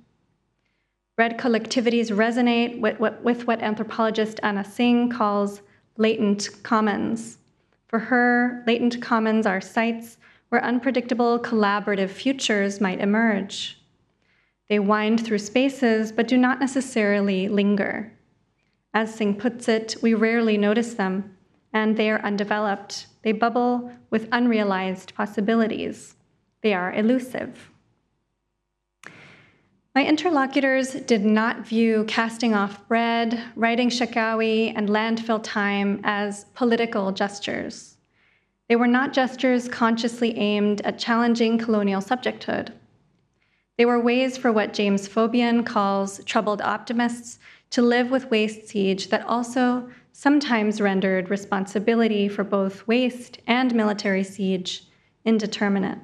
Red 1.17 1.37
collectivities 1.37 2.11
resonate 2.11 2.81
with, 2.81 2.99
with 3.23 3.47
what 3.47 3.61
anthropologist 3.61 4.41
Anna 4.43 4.65
Tsing 4.65 5.09
calls 5.09 5.61
latent 5.95 6.49
commons. 6.63 7.37
For 7.87 7.97
her, 7.97 8.61
latent 8.67 9.01
commons 9.01 9.45
are 9.47 9.61
sites 9.61 10.17
where 10.49 10.61
unpredictable 10.63 11.39
collaborative 11.39 12.09
futures 12.09 12.81
might 12.81 12.99
emerge. 12.99 13.79
They 14.67 14.79
wind 14.79 15.25
through 15.25 15.39
spaces 15.39 16.11
but 16.11 16.27
do 16.27 16.37
not 16.37 16.59
necessarily 16.59 17.47
linger. 17.47 18.11
As 18.93 19.15
Tsing 19.15 19.33
puts 19.33 19.69
it, 19.69 19.95
we 20.01 20.13
rarely 20.13 20.57
notice 20.57 20.95
them, 20.95 21.37
and 21.71 21.95
they 21.95 22.09
are 22.09 22.19
undeveloped. 22.19 23.07
They 23.27 23.33
bubble 23.33 23.91
with 24.09 24.29
unrealized 24.31 25.13
possibilities. 25.13 26.15
They 26.61 26.73
are 26.73 26.93
elusive. 26.93 27.69
My 29.93 30.05
interlocutors 30.05 30.93
did 30.93 31.25
not 31.25 31.67
view 31.67 32.05
casting 32.07 32.53
off 32.53 32.87
bread, 32.87 33.43
writing 33.57 33.89
Shakawi, 33.89 34.71
and 34.73 34.87
landfill 34.87 35.41
time 35.43 35.99
as 36.05 36.45
political 36.53 37.11
gestures. 37.11 37.97
They 38.69 38.77
were 38.77 38.87
not 38.87 39.11
gestures 39.11 39.67
consciously 39.67 40.37
aimed 40.37 40.79
at 40.85 40.97
challenging 40.97 41.57
colonial 41.57 41.99
subjecthood. 41.99 42.69
They 43.77 43.83
were 43.83 43.99
ways 43.99 44.37
for 44.37 44.53
what 44.53 44.73
James 44.73 45.05
Fabian 45.05 45.65
calls 45.65 46.23
troubled 46.23 46.61
optimists 46.61 47.39
to 47.71 47.81
live 47.81 48.09
with 48.09 48.31
waste 48.31 48.69
siege 48.69 49.09
that 49.09 49.25
also 49.25 49.89
sometimes 50.19 50.81
rendered 50.81 51.29
responsibility 51.29 52.27
for 52.27 52.43
both 52.43 52.87
waste 52.87 53.37
and 53.45 53.75
military 53.75 54.23
siege 54.23 54.83
indeterminate. 55.25 55.99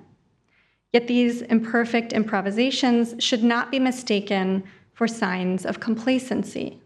Yet 0.91 1.07
these 1.07 1.41
imperfect 1.41 2.13
improvisations 2.13 3.15
should 3.17 3.43
not 3.43 3.71
be 3.71 3.79
mistaken 3.79 4.65
for 4.93 5.07
signs 5.07 5.65
of 5.65 5.79
complacency. 5.79 6.79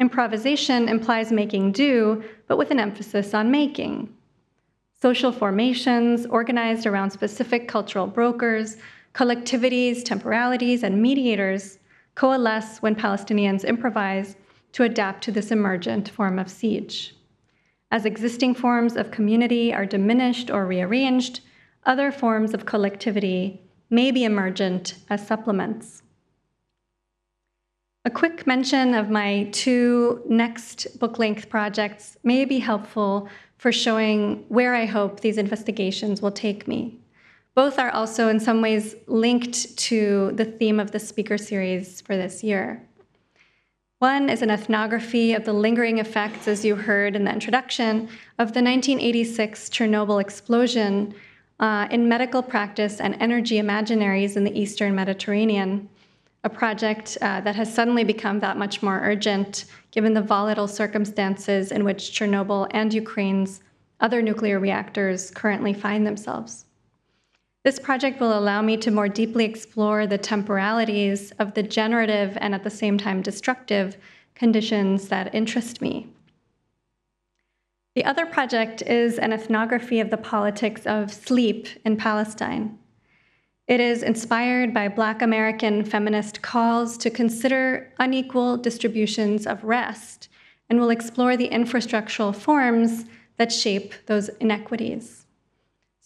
Improvisation 0.00 0.88
implies 0.88 1.30
making 1.30 1.70
do, 1.70 2.24
but 2.48 2.58
with 2.58 2.72
an 2.72 2.80
emphasis 2.80 3.32
on 3.32 3.52
making. 3.52 4.12
Social 5.00 5.30
formations 5.30 6.26
organized 6.26 6.84
around 6.84 7.12
specific 7.12 7.68
cultural 7.68 8.08
brokers, 8.08 8.76
collectivities, 9.14 10.04
temporalities, 10.04 10.82
and 10.82 11.00
mediators 11.00 11.78
coalesce 12.16 12.82
when 12.82 12.96
Palestinians 12.96 13.64
improvise 13.64 14.34
to 14.74 14.82
adapt 14.82 15.24
to 15.24 15.32
this 15.32 15.50
emergent 15.50 16.08
form 16.08 16.38
of 16.38 16.50
siege. 16.50 17.14
As 17.90 18.04
existing 18.04 18.56
forms 18.56 18.96
of 18.96 19.12
community 19.12 19.72
are 19.72 19.86
diminished 19.86 20.50
or 20.50 20.66
rearranged, 20.66 21.40
other 21.86 22.10
forms 22.10 22.52
of 22.52 22.66
collectivity 22.66 23.62
may 23.88 24.10
be 24.10 24.24
emergent 24.24 24.96
as 25.08 25.24
supplements. 25.24 26.02
A 28.04 28.10
quick 28.10 28.48
mention 28.48 28.94
of 28.94 29.10
my 29.10 29.48
two 29.52 30.22
next 30.28 30.98
book 30.98 31.20
length 31.20 31.48
projects 31.48 32.16
may 32.24 32.44
be 32.44 32.58
helpful 32.58 33.28
for 33.58 33.70
showing 33.70 34.44
where 34.48 34.74
I 34.74 34.86
hope 34.86 35.20
these 35.20 35.38
investigations 35.38 36.20
will 36.20 36.32
take 36.32 36.66
me. 36.66 36.98
Both 37.54 37.78
are 37.78 37.90
also, 37.90 38.28
in 38.28 38.40
some 38.40 38.60
ways, 38.60 38.96
linked 39.06 39.78
to 39.78 40.32
the 40.34 40.44
theme 40.44 40.80
of 40.80 40.90
the 40.90 40.98
speaker 40.98 41.38
series 41.38 42.00
for 42.00 42.16
this 42.16 42.42
year. 42.42 42.83
One 44.00 44.28
is 44.28 44.42
an 44.42 44.50
ethnography 44.50 45.34
of 45.34 45.44
the 45.44 45.52
lingering 45.52 45.98
effects, 45.98 46.48
as 46.48 46.64
you 46.64 46.74
heard 46.74 47.14
in 47.14 47.24
the 47.24 47.32
introduction, 47.32 48.08
of 48.38 48.52
the 48.52 48.60
1986 48.60 49.68
Chernobyl 49.70 50.20
explosion 50.20 51.14
uh, 51.60 51.86
in 51.90 52.08
medical 52.08 52.42
practice 52.42 53.00
and 53.00 53.14
energy 53.20 53.56
imaginaries 53.56 54.36
in 54.36 54.44
the 54.44 54.58
Eastern 54.58 54.94
Mediterranean, 54.94 55.88
a 56.42 56.50
project 56.50 57.16
uh, 57.22 57.40
that 57.42 57.54
has 57.54 57.72
suddenly 57.72 58.04
become 58.04 58.40
that 58.40 58.58
much 58.58 58.82
more 58.82 59.00
urgent 59.02 59.66
given 59.92 60.12
the 60.12 60.20
volatile 60.20 60.68
circumstances 60.68 61.70
in 61.70 61.84
which 61.84 62.10
Chernobyl 62.10 62.68
and 62.72 62.92
Ukraine's 62.92 63.62
other 64.00 64.20
nuclear 64.20 64.58
reactors 64.58 65.30
currently 65.30 65.72
find 65.72 66.04
themselves. 66.04 66.66
This 67.64 67.78
project 67.78 68.20
will 68.20 68.38
allow 68.38 68.60
me 68.60 68.76
to 68.76 68.90
more 68.90 69.08
deeply 69.08 69.46
explore 69.46 70.06
the 70.06 70.18
temporalities 70.18 71.32
of 71.38 71.54
the 71.54 71.62
generative 71.62 72.36
and 72.42 72.54
at 72.54 72.62
the 72.62 72.70
same 72.70 72.98
time 72.98 73.22
destructive 73.22 73.96
conditions 74.34 75.08
that 75.08 75.34
interest 75.34 75.80
me. 75.80 76.08
The 77.94 78.04
other 78.04 78.26
project 78.26 78.82
is 78.82 79.18
an 79.18 79.32
ethnography 79.32 80.00
of 80.00 80.10
the 80.10 80.18
politics 80.18 80.84
of 80.84 81.10
sleep 81.10 81.68
in 81.86 81.96
Palestine. 81.96 82.78
It 83.66 83.80
is 83.80 84.02
inspired 84.02 84.74
by 84.74 84.88
Black 84.88 85.22
American 85.22 85.84
feminist 85.84 86.42
calls 86.42 86.98
to 86.98 87.08
consider 87.08 87.90
unequal 87.98 88.58
distributions 88.58 89.46
of 89.46 89.64
rest 89.64 90.28
and 90.68 90.78
will 90.78 90.90
explore 90.90 91.34
the 91.34 91.48
infrastructural 91.48 92.36
forms 92.36 93.06
that 93.38 93.50
shape 93.50 93.94
those 94.04 94.28
inequities. 94.40 95.23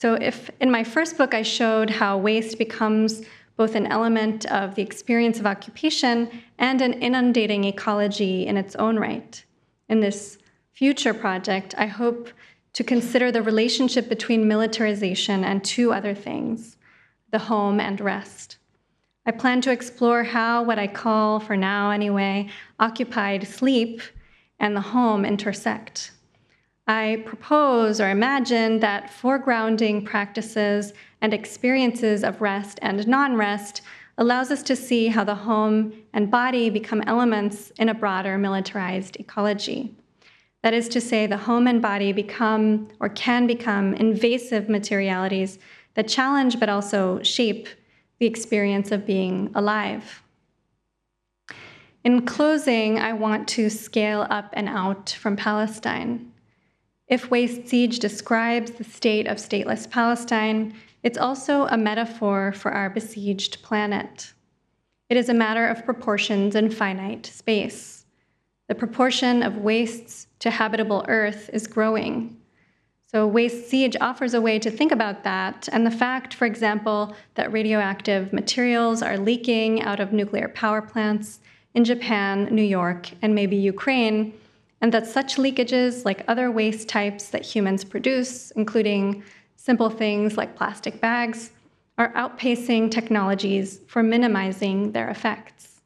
So, 0.00 0.14
if 0.14 0.48
in 0.60 0.70
my 0.70 0.84
first 0.84 1.18
book 1.18 1.34
I 1.34 1.42
showed 1.42 1.90
how 1.90 2.18
waste 2.18 2.56
becomes 2.56 3.22
both 3.56 3.74
an 3.74 3.88
element 3.88 4.46
of 4.46 4.76
the 4.76 4.82
experience 4.82 5.40
of 5.40 5.46
occupation 5.46 6.30
and 6.58 6.80
an 6.80 6.94
inundating 6.94 7.64
ecology 7.64 8.46
in 8.46 8.56
its 8.56 8.76
own 8.76 8.96
right, 8.96 9.44
in 9.88 9.98
this 9.98 10.38
future 10.72 11.12
project, 11.12 11.74
I 11.76 11.86
hope 11.86 12.28
to 12.74 12.84
consider 12.84 13.32
the 13.32 13.42
relationship 13.42 14.08
between 14.08 14.46
militarization 14.46 15.42
and 15.42 15.64
two 15.64 15.92
other 15.92 16.14
things 16.14 16.76
the 17.30 17.38
home 17.40 17.80
and 17.80 18.00
rest. 18.00 18.56
I 19.26 19.32
plan 19.32 19.60
to 19.62 19.72
explore 19.72 20.22
how 20.22 20.62
what 20.62 20.78
I 20.78 20.86
call, 20.86 21.40
for 21.40 21.56
now 21.56 21.90
anyway, 21.90 22.48
occupied 22.78 23.46
sleep 23.46 24.00
and 24.60 24.76
the 24.76 24.80
home 24.80 25.24
intersect. 25.24 26.12
I 26.88 27.22
propose 27.26 28.00
or 28.00 28.08
imagine 28.08 28.80
that 28.80 29.10
foregrounding 29.10 30.06
practices 30.06 30.94
and 31.20 31.34
experiences 31.34 32.24
of 32.24 32.40
rest 32.40 32.78
and 32.80 33.06
non 33.06 33.36
rest 33.36 33.82
allows 34.16 34.50
us 34.50 34.62
to 34.62 34.74
see 34.74 35.08
how 35.08 35.22
the 35.22 35.34
home 35.34 35.92
and 36.14 36.30
body 36.30 36.70
become 36.70 37.02
elements 37.02 37.70
in 37.78 37.90
a 37.90 37.94
broader 37.94 38.38
militarized 38.38 39.16
ecology. 39.20 39.94
That 40.62 40.72
is 40.72 40.88
to 40.88 41.00
say, 41.00 41.26
the 41.26 41.36
home 41.36 41.66
and 41.66 41.82
body 41.82 42.12
become 42.12 42.88
or 43.00 43.10
can 43.10 43.46
become 43.46 43.92
invasive 43.92 44.70
materialities 44.70 45.58
that 45.94 46.08
challenge 46.08 46.58
but 46.58 46.70
also 46.70 47.22
shape 47.22 47.68
the 48.18 48.26
experience 48.26 48.90
of 48.90 49.06
being 49.06 49.50
alive. 49.54 50.22
In 52.02 52.24
closing, 52.24 52.98
I 52.98 53.12
want 53.12 53.46
to 53.48 53.68
scale 53.68 54.26
up 54.30 54.50
and 54.54 54.70
out 54.70 55.10
from 55.10 55.36
Palestine. 55.36 56.32
If 57.08 57.30
Waste 57.30 57.66
Siege 57.66 58.00
describes 58.00 58.72
the 58.72 58.84
state 58.84 59.26
of 59.26 59.38
stateless 59.38 59.90
Palestine, 59.90 60.74
it's 61.02 61.16
also 61.16 61.64
a 61.66 61.78
metaphor 61.78 62.52
for 62.52 62.70
our 62.70 62.90
besieged 62.90 63.62
planet. 63.62 64.34
It 65.08 65.16
is 65.16 65.30
a 65.30 65.34
matter 65.34 65.66
of 65.66 65.86
proportions 65.86 66.54
and 66.54 66.74
finite 66.74 67.24
space. 67.24 68.04
The 68.68 68.74
proportion 68.74 69.42
of 69.42 69.56
wastes 69.56 70.26
to 70.40 70.50
habitable 70.50 71.06
Earth 71.08 71.48
is 71.50 71.66
growing. 71.66 72.36
So, 73.06 73.26
Waste 73.26 73.70
Siege 73.70 73.96
offers 74.02 74.34
a 74.34 74.40
way 74.42 74.58
to 74.58 74.70
think 74.70 74.92
about 74.92 75.24
that, 75.24 75.66
and 75.72 75.86
the 75.86 75.90
fact, 75.90 76.34
for 76.34 76.44
example, 76.44 77.16
that 77.36 77.50
radioactive 77.50 78.34
materials 78.34 79.00
are 79.00 79.16
leaking 79.16 79.80
out 79.80 79.98
of 79.98 80.12
nuclear 80.12 80.48
power 80.48 80.82
plants 80.82 81.40
in 81.72 81.84
Japan, 81.84 82.54
New 82.54 82.62
York, 82.62 83.08
and 83.22 83.34
maybe 83.34 83.56
Ukraine 83.56 84.37
and 84.80 84.92
that 84.92 85.06
such 85.06 85.36
leakages, 85.36 86.04
like 86.04 86.24
other 86.28 86.50
waste 86.50 86.88
types 86.88 87.28
that 87.28 87.44
humans 87.44 87.84
produce, 87.84 88.50
including 88.52 89.22
simple 89.56 89.90
things 89.90 90.36
like 90.36 90.56
plastic 90.56 91.00
bags, 91.00 91.50
are 91.98 92.12
outpacing 92.12 92.90
technologies 92.90 93.80
for 93.88 94.02
minimizing 94.02 94.92
their 94.92 95.10
effects. 95.10 95.80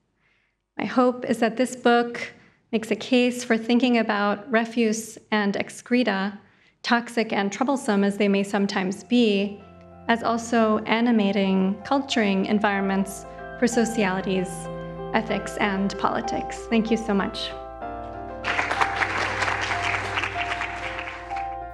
My 0.77 0.85
hope 0.85 1.25
is 1.25 1.39
that 1.39 1.57
this 1.57 1.75
book 1.75 2.33
makes 2.71 2.91
a 2.91 2.97
case 2.97 3.45
for 3.45 3.57
thinking 3.57 3.99
about 3.99 4.51
refuse 4.51 5.19
and 5.31 5.57
excreta, 5.57 6.39
toxic 6.83 7.33
and 7.33 7.53
troublesome 7.53 8.05
as 8.05 8.17
they 8.17 8.29
may 8.29 8.43
sometimes 8.43 9.05
be, 9.05 9.63
as 10.09 10.23
also 10.23 10.79
animating, 10.81 11.81
culturing 11.85 12.47
environments 12.47 13.25
for 13.59 13.67
socialities, 13.67 14.49
ethics, 15.15 15.57
and 15.59 15.97
politics. 15.99 16.67
Thank 16.69 16.91
you 16.91 16.97
so 16.97 17.15
much. 17.15 17.51